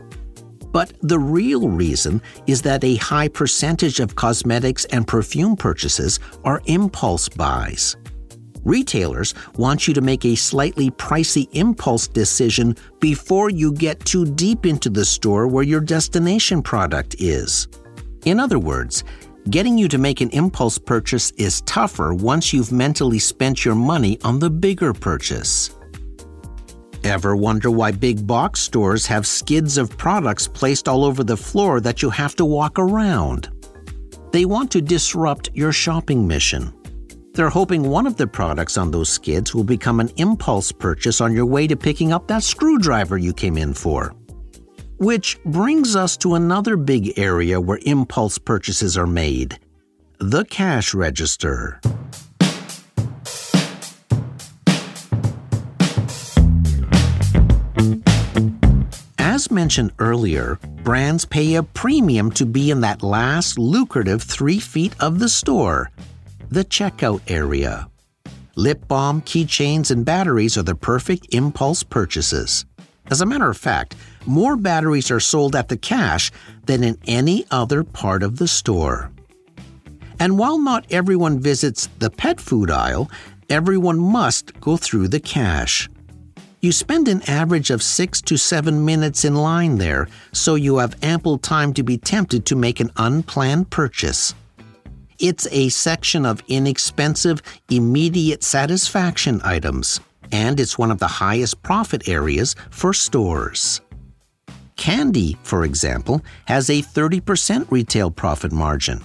But 0.72 0.92
the 1.04 1.20
real 1.20 1.70
reason 1.70 2.20
is 2.48 2.64
that 2.64 2.84
a 2.84 2.96
high 2.96 3.28
percentage 3.28 4.00
of 4.00 4.16
cosmetics 4.16 4.86
and 4.86 5.08
perfume 5.08 5.56
purchases 5.56 6.20
are 6.44 6.64
impulse 6.66 7.30
buys. 7.30 7.96
Retailers 8.64 9.34
want 9.58 9.88
you 9.88 9.94
to 9.94 10.02
make 10.02 10.26
a 10.26 10.36
slightly 10.36 10.92
pricey 10.92 11.48
impulse 11.54 12.08
decision 12.08 12.76
before 13.00 13.50
you 13.50 13.74
get 13.74 14.04
too 14.06 14.26
deep 14.26 14.66
into 14.66 14.90
the 14.90 15.06
store 15.06 15.48
where 15.48 15.64
your 15.64 15.82
destination 15.82 16.62
product 16.62 17.16
is. 17.20 17.68
In 18.26 18.40
other 18.40 18.60
words, 18.60 19.04
getting 19.50 19.78
you 19.78 19.88
to 19.88 19.98
make 19.98 20.22
an 20.22 20.30
impulse 20.30 20.78
purchase 20.78 21.32
is 21.32 21.62
tougher 21.62 22.14
once 22.14 22.54
you've 22.54 22.72
mentally 22.72 23.20
spent 23.20 23.66
your 23.66 23.76
money 23.76 24.20
on 24.24 24.38
the 24.38 24.50
bigger 24.50 24.94
purchase. 24.94 25.76
Ever 27.04 27.36
wonder 27.36 27.72
why 27.72 27.92
big 27.92 28.28
box 28.28 28.60
stores 28.60 29.08
have 29.08 29.26
skids 29.26 29.80
of 29.80 29.98
products 29.98 30.48
placed 30.48 30.88
all 30.88 31.04
over 31.04 31.24
the 31.24 31.36
floor 31.36 31.82
that 31.82 32.04
you 32.04 32.12
have 32.12 32.36
to 32.36 32.46
walk 32.46 32.78
around? 32.78 33.50
They 34.32 34.46
want 34.46 34.70
to 34.72 34.82
disrupt 34.82 35.50
your 35.56 35.72
shopping 35.72 36.28
mission. 36.28 36.72
They're 37.34 37.50
hoping 37.50 37.84
one 37.84 38.08
of 38.08 38.18
the 38.18 38.28
products 38.28 38.78
on 38.78 38.92
those 38.92 39.08
skids 39.08 39.56
will 39.56 39.64
become 39.64 40.02
an 40.02 40.12
impulse 40.18 40.72
purchase 40.72 41.22
on 41.22 41.34
your 41.34 41.46
way 41.46 41.66
to 41.66 41.78
picking 41.78 42.12
up 42.12 42.28
that 42.28 42.44
screwdriver 42.44 43.18
you 43.18 43.34
came 43.34 43.58
in 43.58 43.74
for. 43.74 44.14
Which 44.98 45.42
brings 45.46 45.96
us 45.96 46.18
to 46.18 46.36
another 46.36 46.76
big 46.76 47.18
area 47.18 47.60
where 47.60 47.80
impulse 47.86 48.38
purchases 48.38 48.98
are 48.98 49.08
made 49.08 49.58
the 50.20 50.46
cash 50.46 50.94
register. 50.94 51.80
As 59.18 59.50
mentioned 59.50 59.94
earlier, 59.98 60.60
brands 60.84 61.26
pay 61.26 61.56
a 61.56 61.64
premium 61.64 62.30
to 62.34 62.46
be 62.46 62.70
in 62.70 62.82
that 62.82 63.02
last 63.02 63.58
lucrative 63.58 64.22
three 64.22 64.60
feet 64.60 64.94
of 65.00 65.18
the 65.18 65.30
store 65.30 65.90
the 66.52 66.66
checkout 66.66 67.22
area. 67.28 67.88
Lip 68.58 68.86
balm, 68.90 69.22
keychains, 69.22 69.90
and 69.90 70.04
batteries 70.04 70.58
are 70.58 70.64
the 70.64 70.76
perfect 70.76 71.34
impulse 71.34 71.82
purchases. 71.82 72.66
As 73.10 73.22
a 73.22 73.26
matter 73.26 73.50
of 73.50 73.58
fact, 73.58 73.96
more 74.26 74.58
batteries 74.58 75.10
are 75.10 75.22
sold 75.22 75.56
at 75.56 75.70
the 75.70 75.78
cash 75.78 76.30
than 76.66 76.84
in 76.84 76.98
any 77.08 77.46
other 77.52 77.86
part 77.86 78.22
of 78.22 78.38
the 78.38 78.50
store. 78.50 79.12
And 80.20 80.38
while 80.38 80.60
not 80.60 80.86
everyone 80.92 81.40
visits 81.40 81.88
the 82.00 82.10
pet 82.10 82.42
food 82.42 82.70
aisle, 82.70 83.10
everyone 83.50 83.98
must 83.98 84.60
go 84.60 84.76
through 84.76 85.08
the 85.08 85.22
cash. 85.22 85.90
You 86.60 86.74
spend 86.74 87.08
an 87.08 87.24
average 87.28 87.72
of 87.72 87.82
six 87.82 88.22
to 88.24 88.38
seven 88.38 88.86
minutes 88.86 89.26
in 89.26 89.36
line 89.36 89.78
there, 89.78 90.10
so 90.34 90.56
you 90.56 90.78
have 90.78 91.02
ample 91.02 91.38
time 91.38 91.74
to 91.74 91.82
be 91.82 91.98
tempted 91.98 92.46
to 92.46 92.56
make 92.56 92.80
an 92.82 92.92
unplanned 92.98 93.70
purchase. 93.70 94.36
It's 95.22 95.48
a 95.52 95.70
section 95.70 96.26
of 96.26 96.42
inexpensive, 96.48 97.44
immediate 97.70 98.42
satisfaction 98.42 99.40
items, 99.44 100.00
and 100.32 100.60
it's 100.60 100.80
one 100.80 100.90
of 100.90 100.98
the 100.98 101.06
highest 101.08 101.62
profit 101.62 102.10
areas 102.10 102.56
for 102.72 102.92
stores. 102.92 103.82
Candy, 104.78 105.38
for 105.44 105.64
example, 105.64 106.24
has 106.46 106.72
a 106.72 106.82
30% 106.82 107.70
retail 107.70 108.10
profit 108.10 108.52
margin. 108.52 109.04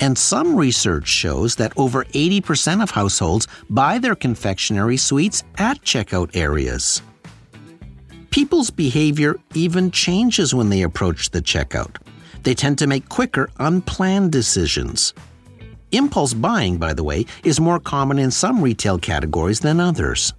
And 0.00 0.16
some 0.16 0.56
research 0.56 1.06
shows 1.06 1.56
that 1.56 1.74
over 1.76 2.04
80% 2.06 2.82
of 2.82 2.90
households 2.90 3.46
buy 3.68 3.98
their 3.98 4.14
confectionery 4.14 4.96
sweets 4.96 5.44
at 5.58 5.82
checkout 5.82 6.34
areas. 6.34 7.02
People's 8.30 8.70
behavior 8.70 9.38
even 9.52 9.90
changes 9.90 10.54
when 10.54 10.70
they 10.70 10.80
approach 10.80 11.28
the 11.28 11.42
checkout. 11.42 11.96
They 12.42 12.54
tend 12.54 12.78
to 12.78 12.86
make 12.86 13.10
quicker, 13.10 13.50
unplanned 13.58 14.32
decisions. 14.32 15.12
Impulse 15.92 16.32
buying, 16.32 16.78
by 16.78 16.94
the 16.94 17.04
way, 17.04 17.26
is 17.44 17.60
more 17.60 17.78
common 17.78 18.18
in 18.18 18.30
some 18.30 18.62
retail 18.62 18.98
categories 18.98 19.60
than 19.60 19.78
others. 19.78 20.32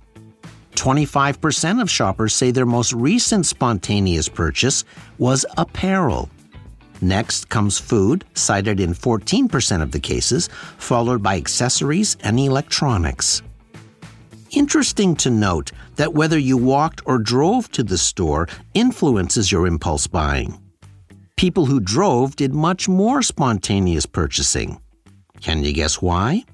25% 0.76 1.80
of 1.80 1.90
shoppers 1.90 2.34
say 2.34 2.50
their 2.50 2.66
most 2.66 2.92
recent 2.94 3.46
spontaneous 3.46 4.28
purchase 4.28 4.84
was 5.20 5.46
apparel. 5.58 6.30
Next 7.02 7.50
comes 7.50 7.78
food, 7.78 8.26
cited 8.34 8.80
in 8.80 8.94
14% 8.94 9.82
of 9.84 9.92
the 9.92 10.00
cases, 10.00 10.50
followed 10.78 11.22
by 11.22 11.38
accessories 11.38 12.18
and 12.22 12.40
electronics. 12.40 13.44
Interesting 14.52 15.16
to 15.18 15.30
note 15.30 15.72
that 15.98 16.14
whether 16.14 16.38
you 16.40 16.58
walked 16.58 17.02
or 17.06 17.20
drove 17.20 17.72
to 17.72 17.84
the 17.84 17.98
store 17.98 18.48
influences 18.74 19.52
your 19.52 19.68
impulse 19.68 20.08
buying. 20.08 20.60
People 21.36 21.66
who 21.66 21.80
drove 21.80 22.36
did 22.36 22.54
much 22.54 22.88
more 22.88 23.22
spontaneous 23.22 24.06
purchasing. 24.06 24.80
Can 25.44 25.66
you 25.66 25.74
guess 25.74 26.02
why? 26.02 26.46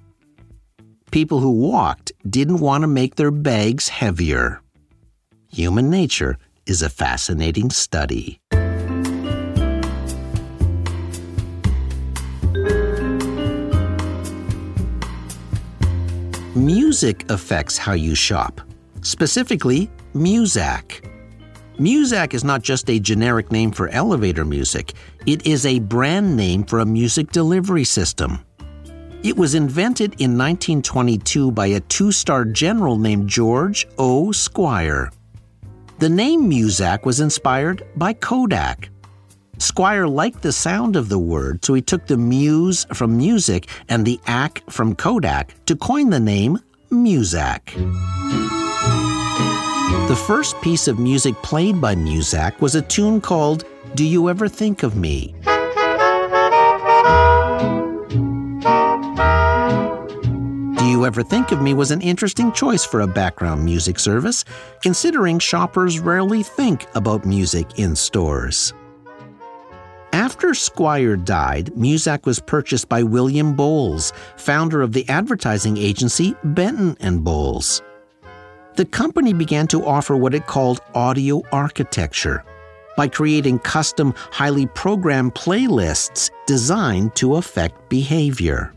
People 1.11 1.39
who 1.41 1.51
walked 1.51 2.11
didn't 2.27 2.59
want 2.59 2.81
to 2.81 2.87
make 2.87 3.15
their 3.15 3.29
bags 3.29 3.87
heavier. 3.87 4.61
Human 5.51 5.91
nature 5.91 6.39
is 6.65 6.81
a 6.81 6.89
fascinating 6.89 7.69
study. 7.69 8.39
Music 16.55 17.29
affects 17.29 17.77
how 17.77 17.93
you 17.93 18.15
shop. 18.15 18.59
Specifically, 19.01 19.87
Muzak. 20.15 21.07
Muzak 21.77 22.33
is 22.33 22.43
not 22.43 22.63
just 22.63 22.89
a 22.89 22.99
generic 22.99 23.51
name 23.51 23.71
for 23.71 23.87
elevator 23.89 24.43
music, 24.43 24.93
it 25.27 25.45
is 25.45 25.67
a 25.67 25.77
brand 25.77 26.35
name 26.35 26.63
for 26.63 26.79
a 26.79 26.85
music 26.85 27.31
delivery 27.31 27.83
system. 27.83 28.43
It 29.21 29.35
was 29.35 29.53
invented 29.53 30.13
in 30.21 30.37
1922 30.37 31.51
by 31.51 31.67
a 31.67 31.81
two 31.81 32.13
star 32.13 32.45
general 32.45 32.97
named 32.97 33.27
George 33.27 33.85
O. 33.97 34.27
Squier. 34.27 35.11
The 35.99 36.07
name 36.07 36.49
Muzak 36.49 37.05
was 37.05 37.19
inspired 37.19 37.83
by 37.97 38.13
Kodak. 38.13 38.89
Squier 39.57 40.09
liked 40.09 40.41
the 40.41 40.53
sound 40.53 40.95
of 40.95 41.09
the 41.09 41.19
word, 41.19 41.65
so 41.65 41.73
he 41.73 41.81
took 41.81 42.07
the 42.07 42.15
muse 42.15 42.85
from 42.93 43.17
music 43.17 43.67
and 43.89 44.05
the 44.05 44.21
ack 44.25 44.63
from 44.69 44.95
Kodak 44.95 45.53
to 45.65 45.75
coin 45.75 46.09
the 46.09 46.19
name 46.21 46.57
Muzak. 46.89 47.73
The 50.07 50.15
first 50.15 50.59
piece 50.61 50.87
of 50.87 50.97
music 50.97 51.35
played 51.43 51.81
by 51.81 51.93
Muzak 51.93 52.61
was 52.61 52.75
a 52.75 52.81
tune 52.81 53.19
called 53.19 53.65
Do 53.95 54.05
You 54.05 54.29
Ever 54.29 54.47
Think 54.47 54.83
of 54.83 54.95
Me? 54.95 55.35
You 60.99 61.05
Ever 61.05 61.23
Think 61.23 61.53
of 61.53 61.61
Me 61.61 61.73
was 61.73 61.91
an 61.91 62.01
interesting 62.01 62.51
choice 62.51 62.83
for 62.83 62.99
a 62.99 63.07
background 63.07 63.63
music 63.63 63.97
service, 63.99 64.43
considering 64.81 65.39
shoppers 65.39 65.97
rarely 65.97 66.43
think 66.43 66.87
about 66.93 67.25
music 67.25 67.79
in 67.79 67.95
stores. 67.95 68.73
After 70.11 70.49
Squier 70.49 71.23
died, 71.23 71.67
Muzak 71.67 72.25
was 72.25 72.41
purchased 72.41 72.89
by 72.89 73.03
William 73.03 73.55
Bowles, 73.55 74.11
founder 74.35 74.81
of 74.81 74.91
the 74.91 75.07
advertising 75.07 75.77
agency 75.77 76.35
Benton 76.43 76.97
and 76.99 77.23
Bowles 77.23 77.81
the 78.75 78.85
company 78.85 79.33
began 79.33 79.67
to 79.67 79.85
offer 79.85 80.15
what 80.15 80.33
it 80.33 80.47
called 80.47 80.79
audio 80.95 81.41
architecture 81.51 82.45
by 82.95 83.09
creating 83.09 83.59
custom, 83.59 84.13
highly 84.31 84.67
programmed 84.67 85.35
playlists 85.35 86.31
designed 86.47 87.13
to 87.15 87.35
affect 87.35 87.89
behavior. 87.89 88.73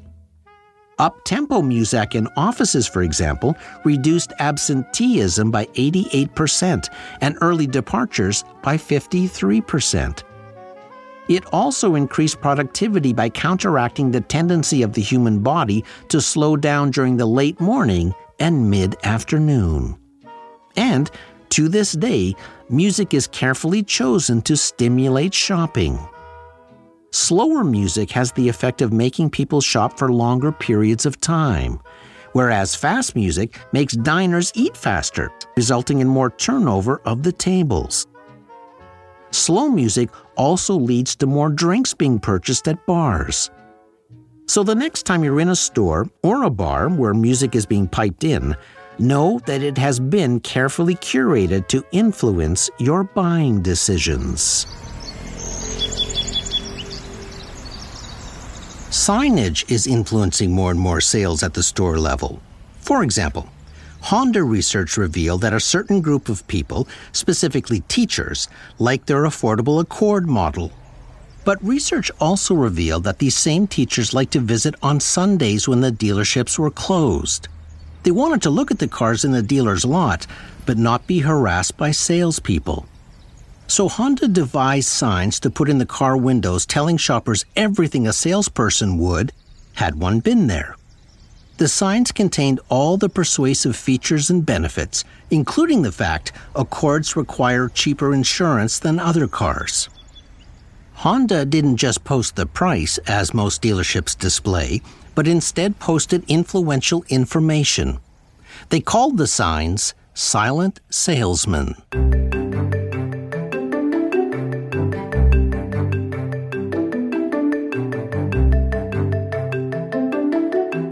Up-tempo 0.98 1.62
music 1.62 2.14
in 2.14 2.28
offices, 2.36 2.86
for 2.86 3.02
example, 3.02 3.56
reduced 3.84 4.32
absenteeism 4.38 5.50
by 5.50 5.66
88% 5.66 6.88
and 7.20 7.36
early 7.40 7.66
departures 7.66 8.44
by 8.62 8.76
53%. 8.76 10.22
It 11.28 11.46
also 11.52 11.94
increased 11.94 12.40
productivity 12.40 13.12
by 13.12 13.30
counteracting 13.30 14.10
the 14.10 14.20
tendency 14.20 14.82
of 14.82 14.92
the 14.92 15.02
human 15.02 15.40
body 15.40 15.84
to 16.08 16.20
slow 16.20 16.56
down 16.56 16.90
during 16.90 17.16
the 17.16 17.26
late 17.26 17.60
morning 17.60 18.14
and 18.38 18.68
mid 18.70 18.96
afternoon. 19.04 19.96
And 20.76 21.10
to 21.50 21.68
this 21.68 21.92
day, 21.92 22.34
music 22.68 23.14
is 23.14 23.26
carefully 23.26 23.82
chosen 23.82 24.42
to 24.42 24.56
stimulate 24.56 25.34
shopping. 25.34 25.98
Slower 27.14 27.62
music 27.62 28.10
has 28.12 28.32
the 28.32 28.48
effect 28.48 28.80
of 28.80 28.90
making 28.90 29.28
people 29.28 29.60
shop 29.60 29.98
for 29.98 30.10
longer 30.10 30.50
periods 30.50 31.04
of 31.04 31.20
time, 31.20 31.78
whereas 32.32 32.74
fast 32.74 33.14
music 33.14 33.58
makes 33.74 33.94
diners 33.94 34.50
eat 34.54 34.74
faster, 34.74 35.30
resulting 35.54 36.00
in 36.00 36.08
more 36.08 36.30
turnover 36.30 37.02
of 37.04 37.22
the 37.22 37.32
tables. 37.32 38.06
Slow 39.30 39.68
music 39.68 40.08
also 40.36 40.74
leads 40.74 41.14
to 41.16 41.26
more 41.26 41.50
drinks 41.50 41.92
being 41.92 42.18
purchased 42.18 42.66
at 42.66 42.86
bars. 42.86 43.50
So 44.46 44.62
the 44.62 44.74
next 44.74 45.04
time 45.04 45.22
you're 45.22 45.40
in 45.40 45.50
a 45.50 45.56
store 45.56 46.08
or 46.22 46.44
a 46.44 46.50
bar 46.50 46.88
where 46.88 47.12
music 47.12 47.54
is 47.54 47.66
being 47.66 47.88
piped 47.88 48.24
in, 48.24 48.56
know 48.98 49.38
that 49.44 49.62
it 49.62 49.76
has 49.76 50.00
been 50.00 50.40
carefully 50.40 50.94
curated 50.94 51.68
to 51.68 51.84
influence 51.92 52.70
your 52.78 53.04
buying 53.04 53.60
decisions. 53.60 54.66
Signage 58.92 59.68
is 59.70 59.86
influencing 59.86 60.52
more 60.52 60.70
and 60.70 60.78
more 60.78 61.00
sales 61.00 61.42
at 61.42 61.54
the 61.54 61.62
store 61.62 61.98
level. 61.98 62.40
For 62.80 63.02
example, 63.02 63.48
Honda 64.02 64.44
research 64.44 64.96
revealed 64.96 65.40
that 65.40 65.52
a 65.52 65.60
certain 65.60 66.00
group 66.00 66.28
of 66.28 66.46
people, 66.46 66.86
specifically 67.12 67.80
teachers, 67.88 68.48
like 68.78 69.06
their 69.06 69.22
affordable 69.22 69.80
Accord 69.80 70.28
model 70.28 70.72
but 71.44 71.62
research 71.64 72.10
also 72.20 72.54
revealed 72.54 73.04
that 73.04 73.18
these 73.18 73.36
same 73.36 73.66
teachers 73.66 74.14
liked 74.14 74.32
to 74.32 74.40
visit 74.40 74.74
on 74.82 75.00
Sundays 75.00 75.66
when 75.66 75.80
the 75.80 75.90
dealerships 75.90 76.58
were 76.58 76.70
closed. 76.70 77.48
They 78.04 78.10
wanted 78.10 78.42
to 78.42 78.50
look 78.50 78.70
at 78.70 78.78
the 78.78 78.88
cars 78.88 79.24
in 79.24 79.32
the 79.32 79.42
dealer's 79.42 79.84
lot, 79.84 80.26
but 80.66 80.78
not 80.78 81.06
be 81.06 81.20
harassed 81.20 81.76
by 81.76 81.90
salespeople. 81.90 82.86
So 83.72 83.88
Honda 83.88 84.28
devised 84.28 84.88
signs 84.88 85.40
to 85.40 85.48
put 85.48 85.70
in 85.70 85.78
the 85.78 85.86
car 85.86 86.14
windows 86.14 86.66
telling 86.66 86.98
shoppers 86.98 87.46
everything 87.56 88.06
a 88.06 88.12
salesperson 88.12 88.98
would 88.98 89.32
had 89.76 89.94
one 89.94 90.20
been 90.20 90.46
there. 90.46 90.76
The 91.56 91.68
signs 91.68 92.12
contained 92.12 92.60
all 92.68 92.98
the 92.98 93.08
persuasive 93.08 93.74
features 93.74 94.28
and 94.28 94.44
benefits, 94.44 95.04
including 95.30 95.80
the 95.80 95.90
fact 95.90 96.32
Accords 96.54 97.16
require 97.16 97.70
cheaper 97.70 98.12
insurance 98.12 98.78
than 98.78 98.98
other 98.98 99.26
cars. 99.26 99.88
Honda 100.96 101.46
didn't 101.46 101.78
just 101.78 102.04
post 102.04 102.36
the 102.36 102.44
price, 102.44 102.98
as 103.06 103.32
most 103.32 103.62
dealerships 103.62 104.18
display, 104.18 104.82
but 105.14 105.26
instead 105.26 105.78
posted 105.78 106.24
influential 106.28 107.06
information. 107.08 108.00
They 108.68 108.80
called 108.80 109.16
the 109.16 109.26
signs 109.26 109.94
Silent 110.12 110.80
Salesman. 110.90 111.74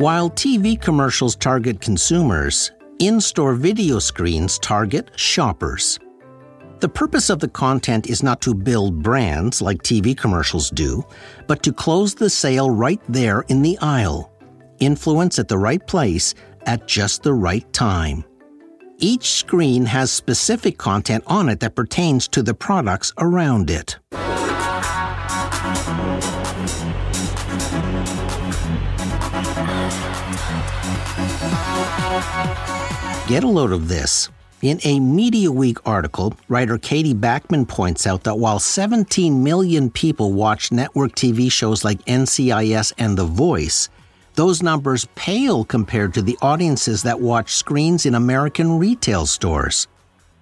While 0.01 0.31
TV 0.31 0.81
commercials 0.81 1.37
target 1.37 1.83
consumers, 1.83 2.73
in 3.01 3.21
store 3.21 3.53
video 3.53 3.99
screens 3.99 4.59
target 4.59 5.11
shoppers. 5.15 5.99
The 6.79 6.89
purpose 6.89 7.29
of 7.29 7.39
the 7.39 7.49
content 7.49 8.09
is 8.09 8.23
not 8.23 8.41
to 8.41 8.55
build 8.55 9.03
brands 9.03 9.61
like 9.61 9.83
TV 9.83 10.17
commercials 10.17 10.71
do, 10.71 11.05
but 11.47 11.63
to 11.65 11.73
close 11.75 12.15
the 12.15 12.31
sale 12.31 12.71
right 12.71 13.03
there 13.11 13.43
in 13.49 13.61
the 13.61 13.77
aisle. 13.83 14.33
Influence 14.79 15.39
at 15.39 15.49
the 15.49 15.59
right 15.59 15.87
place 15.87 16.35
at 16.65 16.89
just 16.89 17.23
the 17.23 17.35
right 17.35 17.71
time. 17.75 18.25
Each 19.01 19.33
screen 19.33 19.85
has 19.85 20.11
specific 20.11 20.79
content 20.79 21.25
on 21.27 21.51
it 21.51 21.61
that 21.61 21.75
pertains 21.75 22.27
to 22.29 22.43
the 22.43 22.55
products 22.55 23.13
around 23.19 23.69
it. 23.69 23.99
Get 33.29 33.45
a 33.45 33.49
load 33.49 33.73
of 33.73 33.89
this. 33.89 34.29
In 34.63 34.81
a 34.85 35.01
Media 35.01 35.51
Week 35.51 35.79
article, 35.87 36.35
writer 36.49 36.77
Katy 36.77 37.15
Bachman 37.15 37.65
points 37.65 38.07
out 38.07 38.25
that 38.25 38.39
while 38.39 38.59
17 38.59 39.43
million 39.43 39.91
people 39.91 40.33
watch 40.33 40.71
network 40.71 41.13
TV 41.15 41.51
shows 41.51 41.85
like 41.85 42.05
NCIS 42.05 42.93
and 42.99 43.17
The 43.17 43.25
Voice, 43.25 43.89
those 44.35 44.63
numbers 44.63 45.07
pale 45.15 45.65
compared 45.65 46.13
to 46.15 46.23
the 46.23 46.37
audiences 46.43 47.03
that 47.05 47.21
watch 47.21 47.55
screens 47.55 48.05
in 48.05 48.15
American 48.15 48.79
retail 48.79 49.27
stores. 49.27 49.87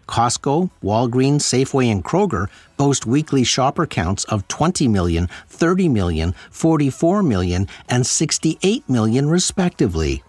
Costco, 0.08 0.70
Walgreens, 0.82 1.42
Safeway, 1.42 1.92
and 1.92 2.02
Kroger 2.02 2.48
boast 2.76 3.06
weekly 3.06 3.44
shopper 3.44 3.86
counts 3.86 4.24
of 4.24 4.48
20 4.48 4.88
million, 4.88 5.28
30 5.48 5.88
million, 5.88 6.34
44 6.50 7.22
million, 7.22 7.68
and 7.88 8.04
68 8.04 8.88
million, 8.88 9.28
respectively. 9.28 10.24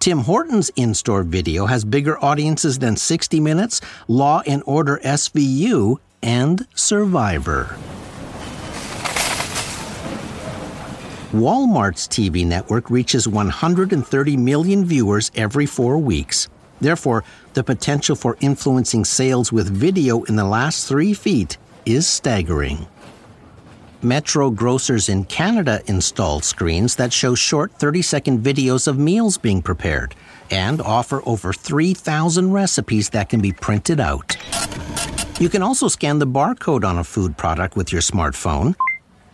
Tim 0.00 0.20
Hortons 0.20 0.70
in 0.76 0.94
store 0.94 1.22
video 1.22 1.66
has 1.66 1.84
bigger 1.84 2.22
audiences 2.24 2.78
than 2.78 2.96
60 2.96 3.38
Minutes, 3.38 3.80
Law 4.08 4.42
and 4.46 4.62
Order 4.66 4.98
SVU, 5.04 5.98
and 6.22 6.66
Survivor. 6.74 7.76
Walmart's 11.32 12.08
TV 12.08 12.44
network 12.44 12.90
reaches 12.90 13.28
130 13.28 14.36
million 14.36 14.84
viewers 14.84 15.30
every 15.36 15.66
four 15.66 15.96
weeks. 15.96 16.48
Therefore, 16.80 17.24
the 17.54 17.64
potential 17.64 18.16
for 18.16 18.36
influencing 18.40 19.04
sales 19.04 19.52
with 19.52 19.70
video 19.70 20.22
in 20.24 20.36
the 20.36 20.44
last 20.44 20.88
three 20.88 21.14
feet 21.14 21.58
is 21.84 22.06
staggering. 22.06 22.86
Metro 24.02 24.50
grocers 24.50 25.10
in 25.10 25.24
Canada 25.24 25.82
installed 25.86 26.42
screens 26.42 26.96
that 26.96 27.12
show 27.12 27.34
short 27.34 27.70
30 27.72 28.00
second 28.00 28.42
videos 28.42 28.88
of 28.88 28.98
meals 28.98 29.36
being 29.36 29.60
prepared 29.60 30.14
and 30.50 30.80
offer 30.80 31.22
over 31.26 31.52
3,000 31.52 32.50
recipes 32.50 33.10
that 33.10 33.28
can 33.28 33.42
be 33.42 33.52
printed 33.52 34.00
out. 34.00 34.36
You 35.38 35.50
can 35.50 35.62
also 35.62 35.88
scan 35.88 36.18
the 36.18 36.26
barcode 36.26 36.84
on 36.84 36.98
a 36.98 37.04
food 37.04 37.36
product 37.36 37.76
with 37.76 37.92
your 37.92 38.00
smartphone 38.00 38.74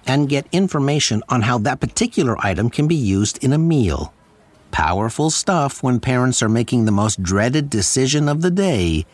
and 0.06 0.28
get 0.28 0.46
information 0.50 1.22
on 1.28 1.42
how 1.42 1.58
that 1.58 1.80
particular 1.80 2.36
item 2.44 2.68
can 2.68 2.88
be 2.88 2.96
used 2.96 3.42
in 3.44 3.52
a 3.52 3.58
meal. 3.58 4.12
Powerful 4.76 5.30
stuff 5.30 5.82
when 5.82 6.00
parents 6.00 6.42
are 6.42 6.50
making 6.50 6.84
the 6.84 6.92
most 6.92 7.22
dreaded 7.22 7.70
decision 7.70 8.28
of 8.28 8.42
the 8.42 8.50
day 8.50 9.06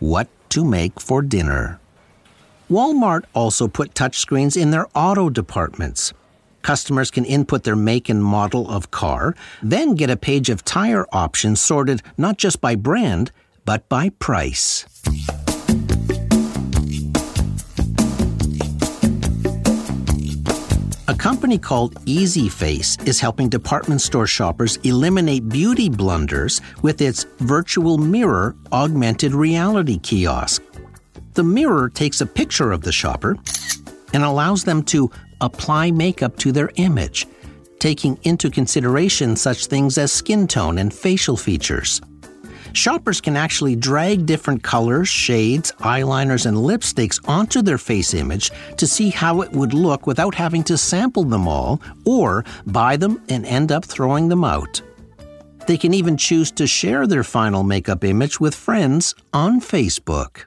what 0.00 0.26
to 0.48 0.64
make 0.64 0.98
for 0.98 1.22
dinner. 1.22 1.78
Walmart 2.68 3.22
also 3.32 3.68
put 3.68 3.94
touchscreens 3.94 4.60
in 4.60 4.72
their 4.72 4.88
auto 4.92 5.30
departments. 5.30 6.12
Customers 6.62 7.12
can 7.12 7.24
input 7.24 7.62
their 7.62 7.76
make 7.76 8.08
and 8.08 8.24
model 8.24 8.68
of 8.68 8.90
car, 8.90 9.36
then 9.62 9.94
get 9.94 10.10
a 10.10 10.16
page 10.16 10.50
of 10.50 10.64
tire 10.64 11.06
options 11.12 11.60
sorted 11.60 12.02
not 12.18 12.36
just 12.36 12.60
by 12.60 12.74
brand, 12.74 13.30
but 13.64 13.88
by 13.88 14.08
price. 14.08 14.84
A 21.06 21.14
company 21.14 21.58
called 21.58 21.96
EZface 22.06 23.06
is 23.06 23.20
helping 23.20 23.50
department 23.50 24.00
store 24.00 24.26
shoppers 24.26 24.78
eliminate 24.84 25.50
beauty 25.50 25.90
blunders 25.90 26.62
with 26.80 27.02
its 27.02 27.24
virtual 27.40 27.98
mirror 27.98 28.56
augmented 28.72 29.34
reality 29.34 29.98
kiosk. 29.98 30.62
The 31.34 31.44
mirror 31.44 31.90
takes 31.90 32.22
a 32.22 32.26
picture 32.26 32.72
of 32.72 32.80
the 32.80 32.92
shopper 32.92 33.36
and 34.14 34.24
allows 34.24 34.64
them 34.64 34.82
to 34.84 35.10
apply 35.42 35.90
makeup 35.90 36.38
to 36.38 36.52
their 36.52 36.70
image, 36.76 37.26
taking 37.80 38.18
into 38.22 38.48
consideration 38.48 39.36
such 39.36 39.66
things 39.66 39.98
as 39.98 40.10
skin 40.10 40.46
tone 40.46 40.78
and 40.78 40.94
facial 40.94 41.36
features. 41.36 42.00
Shoppers 42.74 43.20
can 43.20 43.36
actually 43.36 43.76
drag 43.76 44.26
different 44.26 44.64
colors, 44.64 45.08
shades, 45.08 45.70
eyeliners, 45.78 46.44
and 46.44 46.56
lipsticks 46.56 47.20
onto 47.28 47.62
their 47.62 47.78
face 47.78 48.14
image 48.14 48.50
to 48.78 48.86
see 48.88 49.10
how 49.10 49.42
it 49.42 49.52
would 49.52 49.72
look 49.72 50.08
without 50.08 50.34
having 50.34 50.64
to 50.64 50.76
sample 50.76 51.22
them 51.22 51.46
all 51.46 51.80
or 52.04 52.44
buy 52.66 52.96
them 52.96 53.22
and 53.28 53.46
end 53.46 53.70
up 53.70 53.84
throwing 53.84 54.28
them 54.28 54.42
out. 54.42 54.82
They 55.68 55.76
can 55.78 55.94
even 55.94 56.16
choose 56.16 56.50
to 56.50 56.66
share 56.66 57.06
their 57.06 57.22
final 57.22 57.62
makeup 57.62 58.02
image 58.02 58.40
with 58.40 58.56
friends 58.56 59.14
on 59.32 59.60
Facebook. 59.60 60.46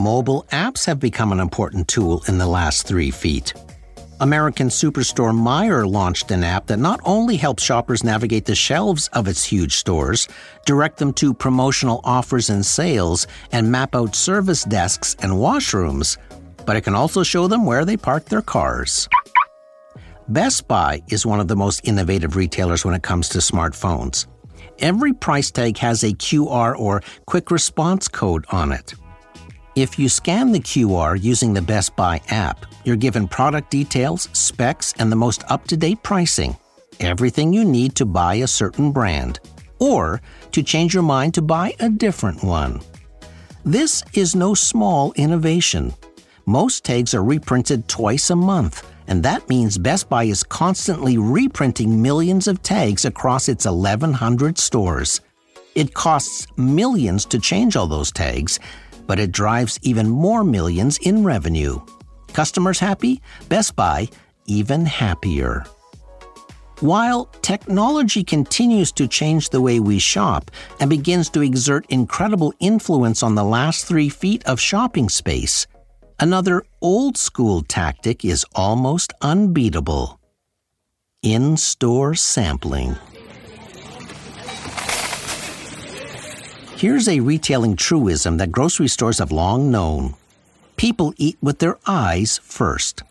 Mobile 0.00 0.46
apps 0.50 0.84
have 0.86 0.98
become 0.98 1.30
an 1.30 1.38
important 1.38 1.86
tool 1.86 2.24
in 2.26 2.38
the 2.38 2.46
last 2.48 2.88
three 2.88 3.12
feet. 3.12 3.54
American 4.22 4.68
superstore 4.68 5.36
Meijer 5.36 5.84
launched 5.84 6.30
an 6.30 6.44
app 6.44 6.66
that 6.66 6.78
not 6.78 7.00
only 7.04 7.36
helps 7.36 7.60
shoppers 7.60 8.04
navigate 8.04 8.44
the 8.44 8.54
shelves 8.54 9.08
of 9.08 9.26
its 9.26 9.42
huge 9.42 9.74
stores, 9.74 10.28
direct 10.64 10.98
them 10.98 11.12
to 11.14 11.34
promotional 11.34 12.00
offers 12.04 12.48
and 12.48 12.64
sales, 12.64 13.26
and 13.50 13.72
map 13.72 13.96
out 13.96 14.14
service 14.14 14.62
desks 14.62 15.16
and 15.22 15.32
washrooms, 15.32 16.18
but 16.64 16.76
it 16.76 16.82
can 16.82 16.94
also 16.94 17.24
show 17.24 17.48
them 17.48 17.66
where 17.66 17.84
they 17.84 17.96
park 17.96 18.26
their 18.26 18.42
cars. 18.42 19.08
Best 20.28 20.68
Buy 20.68 21.02
is 21.08 21.26
one 21.26 21.40
of 21.40 21.48
the 21.48 21.56
most 21.56 21.80
innovative 21.82 22.36
retailers 22.36 22.84
when 22.84 22.94
it 22.94 23.02
comes 23.02 23.28
to 23.30 23.38
smartphones. 23.38 24.26
Every 24.78 25.12
price 25.12 25.50
tag 25.50 25.78
has 25.78 26.04
a 26.04 26.12
QR 26.12 26.78
or 26.78 27.02
quick 27.26 27.50
response 27.50 28.06
code 28.06 28.44
on 28.50 28.70
it. 28.70 28.94
If 29.74 29.98
you 29.98 30.10
scan 30.10 30.52
the 30.52 30.60
QR 30.60 31.16
using 31.22 31.54
the 31.54 31.62
Best 31.62 31.96
Buy 31.96 32.20
app, 32.28 32.66
you're 32.84 32.94
given 32.94 33.26
product 33.26 33.70
details, 33.70 34.28
specs, 34.34 34.92
and 34.98 35.10
the 35.10 35.16
most 35.16 35.44
up 35.48 35.66
to 35.68 35.78
date 35.78 36.02
pricing. 36.02 36.58
Everything 37.00 37.54
you 37.54 37.64
need 37.64 37.94
to 37.94 38.04
buy 38.04 38.34
a 38.34 38.46
certain 38.46 38.92
brand, 38.92 39.40
or 39.78 40.20
to 40.50 40.62
change 40.62 40.92
your 40.92 41.02
mind 41.02 41.32
to 41.34 41.42
buy 41.42 41.74
a 41.80 41.88
different 41.88 42.44
one. 42.44 42.82
This 43.64 44.02
is 44.12 44.36
no 44.36 44.52
small 44.52 45.14
innovation. 45.14 45.94
Most 46.44 46.84
tags 46.84 47.14
are 47.14 47.24
reprinted 47.24 47.88
twice 47.88 48.28
a 48.28 48.36
month, 48.36 48.86
and 49.06 49.22
that 49.22 49.48
means 49.48 49.78
Best 49.78 50.10
Buy 50.10 50.24
is 50.24 50.42
constantly 50.42 51.16
reprinting 51.16 52.02
millions 52.02 52.46
of 52.46 52.62
tags 52.62 53.06
across 53.06 53.48
its 53.48 53.64
1,100 53.64 54.58
stores. 54.58 55.22
It 55.74 55.94
costs 55.94 56.46
millions 56.58 57.24
to 57.24 57.38
change 57.38 57.74
all 57.74 57.86
those 57.86 58.12
tags, 58.12 58.60
but 59.06 59.18
it 59.18 59.32
drives 59.32 59.78
even 59.82 60.08
more 60.08 60.44
millions 60.44 60.98
in 60.98 61.24
revenue. 61.24 61.80
Customers 62.32 62.78
happy? 62.78 63.20
Best 63.48 63.76
Buy 63.76 64.08
even 64.46 64.84
happier. 64.86 65.64
While 66.80 67.26
technology 67.42 68.24
continues 68.24 68.90
to 68.92 69.06
change 69.06 69.50
the 69.50 69.60
way 69.60 69.78
we 69.78 70.00
shop 70.00 70.50
and 70.80 70.90
begins 70.90 71.30
to 71.30 71.42
exert 71.42 71.86
incredible 71.90 72.52
influence 72.58 73.22
on 73.22 73.36
the 73.36 73.44
last 73.44 73.86
three 73.86 74.08
feet 74.08 74.44
of 74.46 74.58
shopping 74.58 75.08
space, 75.08 75.68
another 76.18 76.64
old 76.80 77.16
school 77.16 77.62
tactic 77.62 78.24
is 78.24 78.44
almost 78.56 79.12
unbeatable 79.20 80.18
in 81.22 81.56
store 81.56 82.16
sampling. 82.16 82.96
Here's 86.82 87.08
a 87.08 87.20
retailing 87.20 87.76
truism 87.76 88.38
that 88.38 88.50
grocery 88.50 88.88
stores 88.88 89.18
have 89.20 89.30
long 89.30 89.70
known 89.70 90.16
people 90.76 91.14
eat 91.16 91.38
with 91.40 91.60
their 91.60 91.78
eyes 91.86 92.40
first. 92.42 93.04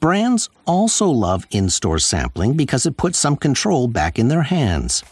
Brands 0.00 0.50
also 0.66 1.06
love 1.06 1.46
in 1.52 1.70
store 1.70 2.00
sampling 2.00 2.54
because 2.54 2.84
it 2.84 2.96
puts 2.96 3.20
some 3.20 3.36
control 3.36 3.86
back 3.86 4.18
in 4.18 4.26
their 4.26 4.42
hands. 4.42 5.04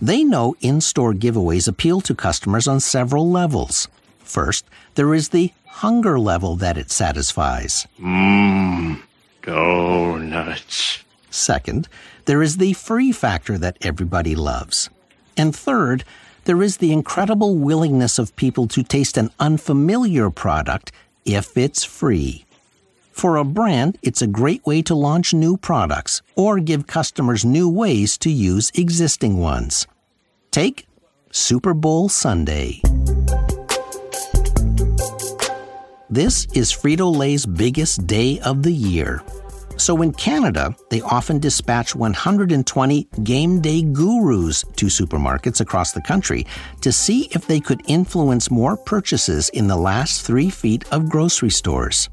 They 0.00 0.22
know 0.22 0.54
in 0.60 0.80
store 0.80 1.12
giveaways 1.12 1.66
appeal 1.66 2.00
to 2.02 2.14
customers 2.14 2.68
on 2.68 2.78
several 2.78 3.28
levels. 3.28 3.88
First, 4.20 4.64
there 4.94 5.12
is 5.12 5.30
the 5.30 5.52
hunger 5.66 6.20
level 6.20 6.54
that 6.54 6.78
it 6.78 6.92
satisfies. 6.92 7.88
Mmm, 7.98 9.02
donuts. 9.42 11.02
Second, 11.30 11.88
there 12.26 12.44
is 12.44 12.58
the 12.58 12.74
free 12.74 13.10
factor 13.10 13.58
that 13.58 13.76
everybody 13.80 14.36
loves. 14.36 14.88
And 15.36 15.52
third, 15.54 16.04
there 16.48 16.62
is 16.62 16.78
the 16.78 16.92
incredible 16.92 17.56
willingness 17.56 18.18
of 18.18 18.34
people 18.34 18.66
to 18.66 18.82
taste 18.82 19.18
an 19.18 19.30
unfamiliar 19.38 20.30
product 20.30 20.90
if 21.26 21.58
it's 21.58 21.84
free. 21.84 22.46
For 23.12 23.36
a 23.36 23.44
brand, 23.44 23.98
it's 24.00 24.22
a 24.22 24.26
great 24.26 24.64
way 24.64 24.80
to 24.88 24.94
launch 24.94 25.34
new 25.34 25.58
products 25.58 26.22
or 26.36 26.58
give 26.58 26.86
customers 26.86 27.44
new 27.44 27.68
ways 27.68 28.16
to 28.24 28.30
use 28.30 28.72
existing 28.74 29.36
ones. 29.36 29.86
Take 30.50 30.86
Super 31.30 31.74
Bowl 31.74 32.08
Sunday. 32.08 32.80
This 36.08 36.46
is 36.54 36.72
Frito 36.72 37.14
Lay's 37.14 37.44
biggest 37.44 38.06
day 38.06 38.40
of 38.40 38.62
the 38.62 38.72
year. 38.72 39.22
So 39.78 40.02
in 40.02 40.12
Canada, 40.12 40.74
they 40.90 41.00
often 41.02 41.38
dispatch 41.38 41.94
120 41.94 43.08
game 43.22 43.60
day 43.60 43.82
gurus 43.82 44.64
to 44.76 44.86
supermarkets 44.86 45.60
across 45.60 45.92
the 45.92 46.02
country 46.02 46.46
to 46.80 46.92
see 46.92 47.28
if 47.30 47.46
they 47.46 47.60
could 47.60 47.82
influence 47.86 48.50
more 48.50 48.76
purchases 48.76 49.48
in 49.50 49.68
the 49.68 49.76
last 49.76 50.26
three 50.26 50.50
feet 50.50 50.84
of 50.92 51.08
grocery 51.08 51.50
stores. 51.50 52.10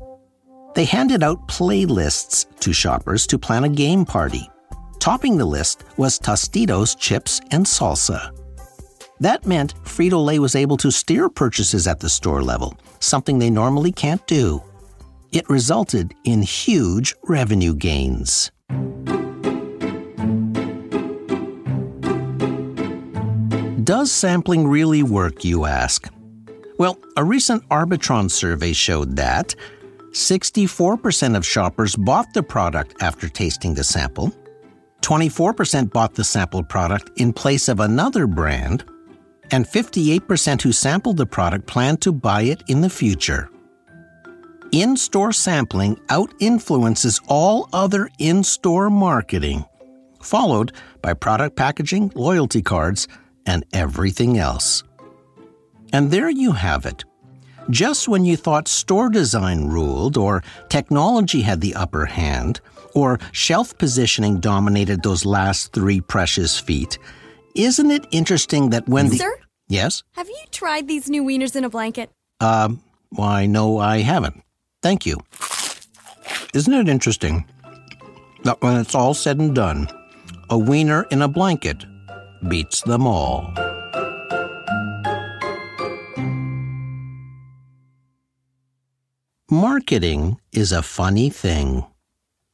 They 0.75 0.85
handed 0.85 1.23
out 1.23 1.47
playlists 1.47 2.45
to 2.59 2.71
shoppers 2.71 3.25
to 3.27 3.39
plan 3.39 3.63
a 3.63 3.69
game 3.69 4.05
party. 4.05 4.47
Topping 4.99 5.37
the 5.37 5.45
list 5.45 5.85
was 5.97 6.19
Tostitos 6.19 6.97
chips 6.99 7.41
and 7.51 7.65
salsa. 7.65 8.31
That 9.19 9.45
meant 9.45 9.73
Frito 9.85 10.23
Lay 10.23 10.39
was 10.39 10.55
able 10.55 10.77
to 10.77 10.91
steer 10.91 11.29
purchases 11.29 11.87
at 11.87 11.99
the 11.99 12.09
store 12.09 12.43
level, 12.43 12.77
something 12.99 13.39
they 13.39 13.49
normally 13.49 13.91
can't 13.91 14.25
do. 14.27 14.61
It 15.35 15.49
resulted 15.49 16.15
in 16.23 16.43
huge 16.43 17.13
revenue 17.25 17.75
gains. 17.75 18.51
Does 23.83 24.13
sampling 24.13 24.65
really 24.65 25.03
work, 25.03 25.43
you 25.43 25.65
ask? 25.65 26.09
Well, 26.79 26.97
a 27.17 27.23
recent 27.25 27.67
Arbitron 27.67 28.31
survey 28.31 28.71
showed 28.71 29.17
that 29.17 29.53
64% 30.11 31.35
of 31.35 31.45
shoppers 31.45 31.97
bought 31.97 32.33
the 32.33 32.41
product 32.41 32.95
after 33.01 33.27
tasting 33.27 33.73
the 33.73 33.83
sample, 33.83 34.31
24% 35.01 35.91
bought 35.91 36.15
the 36.15 36.23
sampled 36.23 36.69
product 36.69 37.11
in 37.19 37.33
place 37.33 37.67
of 37.67 37.81
another 37.81 38.25
brand, 38.25 38.85
and 39.51 39.67
58% 39.67 40.61
who 40.61 40.71
sampled 40.71 41.17
the 41.17 41.25
product 41.25 41.67
plan 41.67 41.97
to 41.97 42.13
buy 42.13 42.43
it 42.43 42.63
in 42.69 42.79
the 42.79 42.89
future. 42.89 43.49
In 44.71 44.97
store 44.97 45.31
sampling 45.31 45.99
out 46.09 46.33
influences 46.39 47.21
all 47.27 47.69
other 47.71 48.09
in 48.19 48.43
store 48.43 48.89
marketing, 48.89 49.65
followed 50.21 50.73
by 51.01 51.13
product 51.13 51.55
packaging, 51.55 52.11
loyalty 52.15 52.61
cards, 52.61 53.07
and 53.45 53.63
everything 53.73 54.37
else. 54.37 54.83
And 55.93 56.11
there 56.11 56.29
you 56.29 56.51
have 56.51 56.85
it. 56.85 57.05
Just 57.69 58.07
when 58.07 58.25
you 58.25 58.35
thought 58.35 58.67
store 58.67 59.09
design 59.09 59.67
ruled, 59.67 60.17
or 60.17 60.43
technology 60.69 61.41
had 61.41 61.61
the 61.61 61.73
upper 61.75 62.05
hand, 62.05 62.59
or 62.93 63.19
shelf 63.31 63.77
positioning 63.77 64.39
dominated 64.39 65.03
those 65.03 65.25
last 65.25 65.73
three 65.73 66.01
precious 66.01 66.59
feet, 66.59 66.99
isn't 67.55 67.91
it 67.91 68.05
interesting 68.11 68.71
that 68.71 68.87
when 68.87 69.09
the. 69.09 69.17
Sir? 69.17 69.39
Yes? 69.67 70.03
Have 70.11 70.27
you 70.27 70.43
tried 70.51 70.87
these 70.87 71.09
new 71.09 71.23
wieners 71.23 71.55
in 71.55 71.63
a 71.63 71.69
blanket? 71.69 72.11
Um, 72.39 72.83
why, 73.09 73.45
no, 73.45 73.79
I 73.79 73.99
haven't. 73.99 74.43
Thank 74.85 75.07
you. 75.07 75.17
Isn't 76.53 76.75
it 76.75 76.87
interesting 76.87 77.45
that 78.43 78.61
when 78.61 78.79
it's 78.79 78.93
all 78.93 79.15
said 79.15 79.39
and 79.39 79.55
done, 79.55 79.87
a 80.51 80.59
wiener 80.59 81.07
in 81.09 81.23
a 81.23 81.27
blanket 81.27 81.83
beats 82.47 82.83
them 82.83 83.07
all. 83.07 83.51
Marketing 89.49 90.39
is 90.51 90.71
a 90.71 90.83
funny 90.83 91.31
thing. 91.31 91.83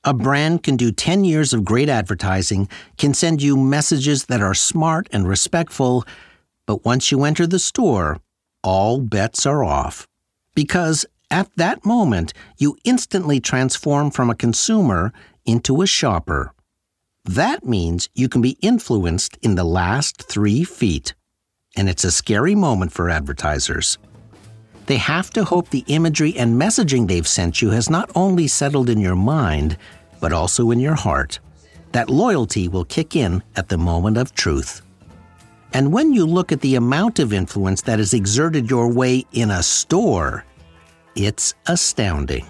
A 0.06 0.13
brand 0.13 0.63
can 0.63 0.78
do 0.78 0.94
10 0.94 1.26
years 1.26 1.52
of 1.52 1.65
great 1.65 1.89
advertising, 1.89 2.70
can 2.98 3.13
send 3.13 3.41
you 3.41 3.58
messages 3.58 4.28
that 4.28 4.39
are 4.39 4.54
smart 4.54 5.10
and 5.12 5.28
respectful, 5.28 6.06
but 6.65 6.86
once 6.86 7.12
you 7.12 7.26
enter 7.26 7.46
the 7.46 7.60
store, 7.60 8.22
all 8.63 9.02
bets 9.02 9.46
are 9.46 9.65
off. 9.65 10.08
Because 10.56 11.06
at 11.32 11.50
that 11.56 11.86
moment, 11.86 12.34
you 12.58 12.78
instantly 12.84 13.39
transform 13.39 14.12
from 14.12 14.30
a 14.30 14.36
consumer 14.36 15.13
into 15.46 15.82
a 15.82 15.88
shopper. 15.88 16.54
That 17.24 17.65
means 17.65 18.10
you 18.13 18.28
can 18.28 18.41
be 18.41 18.58
influenced 18.62 19.38
in 19.41 19.56
the 19.56 19.63
last 19.63 20.22
three 20.22 20.63
feet. 20.63 21.13
And 21.78 21.88
it's 21.88 22.04
a 22.04 22.12
scary 22.12 22.54
moment 22.54 22.91
for 22.91 23.10
advertisers. 23.10 23.98
They 24.88 24.98
have 24.98 25.30
to 25.32 25.46
hope 25.46 25.70
the 25.70 25.86
imagery 25.88 26.36
and 26.38 26.60
messaging 26.60 27.08
they've 27.08 27.28
sent 27.28 27.62
you 27.62 27.70
has 27.70 27.89
not 27.89 28.12
only 28.13 28.48
settled 28.48 28.89
in 28.89 29.00
your 29.00 29.15
mind, 29.15 29.78
but 30.20 30.34
also 30.34 30.72
in 30.72 30.80
your 30.80 30.96
heart. 30.96 31.39
That 31.94 32.10
loyalty 32.10 32.67
will 32.67 32.86
kick 32.86 33.15
in 33.15 33.41
at 33.56 33.70
the 33.70 33.78
moment 33.78 34.17
of 34.17 34.34
truth. 34.34 34.82
And 35.74 35.94
when 35.94 36.12
you 36.12 36.26
look 36.26 36.52
at 36.52 36.60
the 36.60 36.76
amount 36.76 37.20
of 37.20 37.32
influence 37.32 37.82
that 37.84 38.00
is 38.00 38.13
exerted 38.13 38.70
your 38.70 38.89
way 38.89 39.26
in 39.32 39.50
a 39.50 39.63
store, 39.63 40.44
it's 41.15 41.54
astounding. 41.67 42.45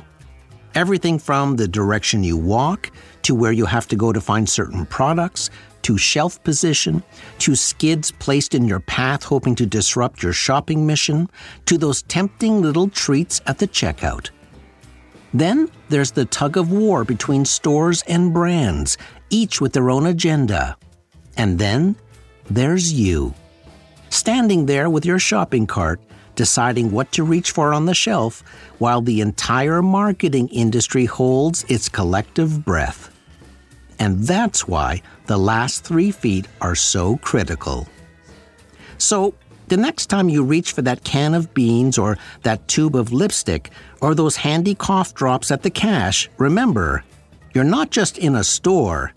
Everything 0.73 1.19
from 1.19 1.55
the 1.57 1.67
direction 1.67 2.23
you 2.23 2.37
walk, 2.37 2.91
to 3.23 3.35
where 3.35 3.51
you 3.51 3.65
have 3.65 3.87
to 3.89 3.95
go 3.95 4.13
to 4.13 4.21
find 4.21 4.47
certain 4.47 4.85
products, 4.85 5.49
to 5.81 5.97
shelf 5.97 6.41
position, 6.43 7.03
to 7.39 7.55
skids 7.55 8.11
placed 8.11 8.55
in 8.55 8.67
your 8.67 8.79
path 8.79 9.23
hoping 9.23 9.55
to 9.55 9.65
disrupt 9.65 10.23
your 10.23 10.33
shopping 10.33 10.85
mission, 10.85 11.29
to 11.65 11.77
those 11.77 12.03
tempting 12.03 12.61
little 12.61 12.87
treats 12.87 13.41
at 13.47 13.57
the 13.57 13.67
checkout. 13.67 14.29
Then 15.33 15.69
there's 15.89 16.11
the 16.11 16.25
tug 16.25 16.57
of 16.57 16.71
war 16.71 17.03
between 17.03 17.45
stores 17.45 18.03
and 18.07 18.33
brands, 18.33 18.97
each 19.29 19.61
with 19.61 19.73
their 19.73 19.89
own 19.89 20.05
agenda. 20.05 20.77
And 21.37 21.57
then 21.57 21.95
there's 22.49 22.91
you, 22.91 23.33
standing 24.09 24.65
there 24.65 24.89
with 24.89 25.05
your 25.05 25.19
shopping 25.19 25.65
cart, 25.65 26.01
deciding 26.35 26.91
what 26.91 27.11
to 27.13 27.23
reach 27.23 27.51
for 27.51 27.73
on 27.73 27.85
the 27.85 27.93
shelf, 27.93 28.43
while 28.77 29.01
the 29.01 29.21
entire 29.21 29.81
marketing 29.81 30.47
industry 30.49 31.05
holds 31.05 31.63
its 31.69 31.89
collective 31.89 32.65
breath. 32.65 33.09
And 33.99 34.23
that's 34.23 34.67
why 34.67 35.01
the 35.27 35.37
last 35.37 35.83
three 35.83 36.11
feet 36.11 36.47
are 36.59 36.75
so 36.75 37.17
critical. 37.17 37.87
So, 38.97 39.35
the 39.67 39.77
next 39.77 40.07
time 40.07 40.27
you 40.27 40.43
reach 40.43 40.73
for 40.73 40.81
that 40.81 41.03
can 41.03 41.33
of 41.33 41.53
beans 41.53 41.97
or 41.97 42.17
that 42.43 42.67
tube 42.67 42.95
of 42.95 43.13
lipstick 43.13 43.69
or 44.01 44.13
those 44.13 44.35
handy 44.35 44.75
cough 44.75 45.13
drops 45.13 45.49
at 45.49 45.61
the 45.61 45.69
cash, 45.69 46.29
remember, 46.37 47.03
you're 47.53 47.63
not 47.63 47.89
just 47.89 48.17
in 48.17 48.35
a 48.35 48.43
store, 48.43 49.13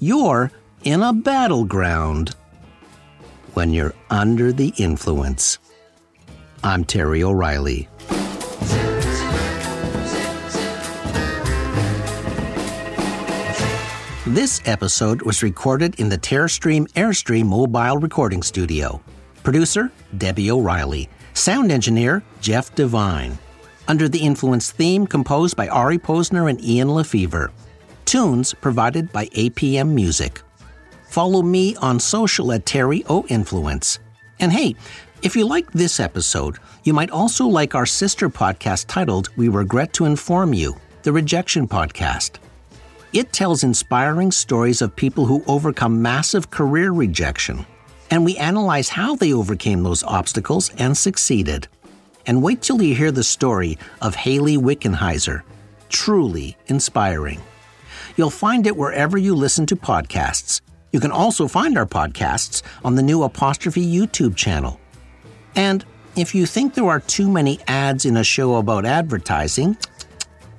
you're 0.00 0.50
in 0.82 1.02
a 1.02 1.12
battleground. 1.12 2.34
When 3.54 3.70
you're 3.70 3.94
under 4.10 4.52
the 4.52 4.74
influence. 4.76 5.58
I'm 6.66 6.82
Terry 6.82 7.22
O'Reilly. 7.22 7.90
This 14.26 14.62
episode 14.64 15.20
was 15.20 15.42
recorded 15.42 16.00
in 16.00 16.08
the 16.08 16.16
Terrestream 16.16 16.90
Airstream 16.92 17.44
mobile 17.44 17.98
recording 17.98 18.42
studio. 18.42 19.02
Producer 19.42 19.92
Debbie 20.16 20.50
O'Reilly. 20.50 21.10
Sound 21.34 21.70
engineer 21.70 22.22
Jeff 22.40 22.74
Devine. 22.74 23.36
Under 23.86 24.08
the 24.08 24.20
Influence 24.20 24.70
theme 24.70 25.06
composed 25.06 25.58
by 25.58 25.68
Ari 25.68 25.98
Posner 25.98 26.48
and 26.48 26.64
Ian 26.64 26.88
LeFeuvre. 26.88 27.52
Tunes 28.06 28.54
provided 28.54 29.12
by 29.12 29.26
APM 29.26 29.90
Music. 29.90 30.40
Follow 31.08 31.42
me 31.42 31.76
on 31.76 32.00
social 32.00 32.52
at 32.52 32.64
Terry 32.64 33.04
O 33.10 33.26
Influence. 33.28 33.98
And 34.40 34.52
hey, 34.52 34.74
if 35.24 35.34
you 35.34 35.46
like 35.46 35.72
this 35.72 36.00
episode, 36.00 36.58
you 36.84 36.92
might 36.92 37.10
also 37.10 37.46
like 37.46 37.74
our 37.74 37.86
sister 37.86 38.28
podcast 38.28 38.84
titled 38.88 39.30
We 39.36 39.48
Regret 39.48 39.94
to 39.94 40.04
Inform 40.04 40.52
You, 40.52 40.76
the 41.02 41.12
Rejection 41.12 41.66
Podcast. 41.66 42.32
It 43.14 43.32
tells 43.32 43.64
inspiring 43.64 44.30
stories 44.30 44.82
of 44.82 44.94
people 44.94 45.24
who 45.24 45.42
overcome 45.46 46.02
massive 46.02 46.50
career 46.50 46.92
rejection, 46.92 47.64
and 48.10 48.22
we 48.22 48.36
analyze 48.36 48.90
how 48.90 49.14
they 49.14 49.32
overcame 49.32 49.82
those 49.82 50.02
obstacles 50.02 50.70
and 50.76 50.94
succeeded. 50.94 51.68
And 52.26 52.42
wait 52.42 52.60
till 52.60 52.82
you 52.82 52.94
hear 52.94 53.10
the 53.10 53.24
story 53.24 53.78
of 54.02 54.14
Hayley 54.14 54.58
Wickenheiser. 54.58 55.42
Truly 55.88 56.54
inspiring. 56.66 57.40
You'll 58.18 58.28
find 58.28 58.66
it 58.66 58.76
wherever 58.76 59.16
you 59.16 59.34
listen 59.34 59.64
to 59.66 59.76
podcasts. 59.76 60.60
You 60.92 61.00
can 61.00 61.12
also 61.12 61.48
find 61.48 61.78
our 61.78 61.86
podcasts 61.86 62.60
on 62.84 62.94
the 62.94 63.02
new 63.02 63.22
Apostrophe 63.22 63.84
YouTube 63.84 64.36
channel. 64.36 64.78
And 65.56 65.84
if 66.16 66.34
you 66.34 66.46
think 66.46 66.74
there 66.74 66.88
are 66.88 67.00
too 67.00 67.28
many 67.30 67.58
ads 67.66 68.04
in 68.04 68.16
a 68.16 68.24
show 68.24 68.56
about 68.56 68.84
advertising, 68.84 69.76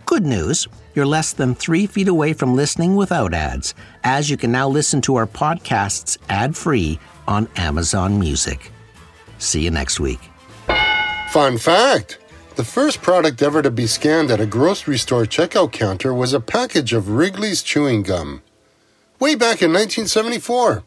good 0.05 0.25
news. 0.25 0.67
You're 0.93 1.05
less 1.05 1.33
than 1.33 1.55
three 1.55 1.87
feet 1.87 2.07
away 2.07 2.31
from 2.33 2.55
listening 2.55 2.95
without 2.95 3.33
ads, 3.33 3.73
as 4.03 4.29
you 4.29 4.37
can 4.37 4.51
now 4.51 4.69
listen 4.69 5.01
to 5.01 5.15
our 5.15 5.27
podcasts 5.27 6.17
ad 6.29 6.55
free 6.55 6.99
on 7.27 7.49
Amazon 7.57 8.17
Music. 8.17 8.71
See 9.37 9.61
you 9.61 9.71
next 9.71 9.99
week. 9.99 10.19
Fun 11.31 11.57
fact 11.57 12.19
the 12.55 12.63
first 12.63 13.01
product 13.01 13.41
ever 13.41 13.61
to 13.61 13.69
be 13.69 13.85
scanned 13.85 14.31
at 14.31 14.39
a 14.39 14.45
grocery 14.45 14.97
store 14.97 15.25
checkout 15.25 15.73
counter 15.73 16.13
was 16.13 16.31
a 16.31 16.39
package 16.39 16.93
of 16.93 17.09
Wrigley's 17.09 17.61
chewing 17.61 18.01
gum. 18.01 18.43
Way 19.19 19.35
back 19.35 19.61
in 19.61 19.73
1974. 19.73 20.83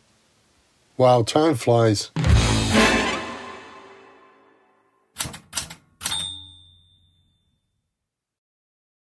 Wow, 0.96 1.22
time 1.22 1.54
flies. 1.54 2.10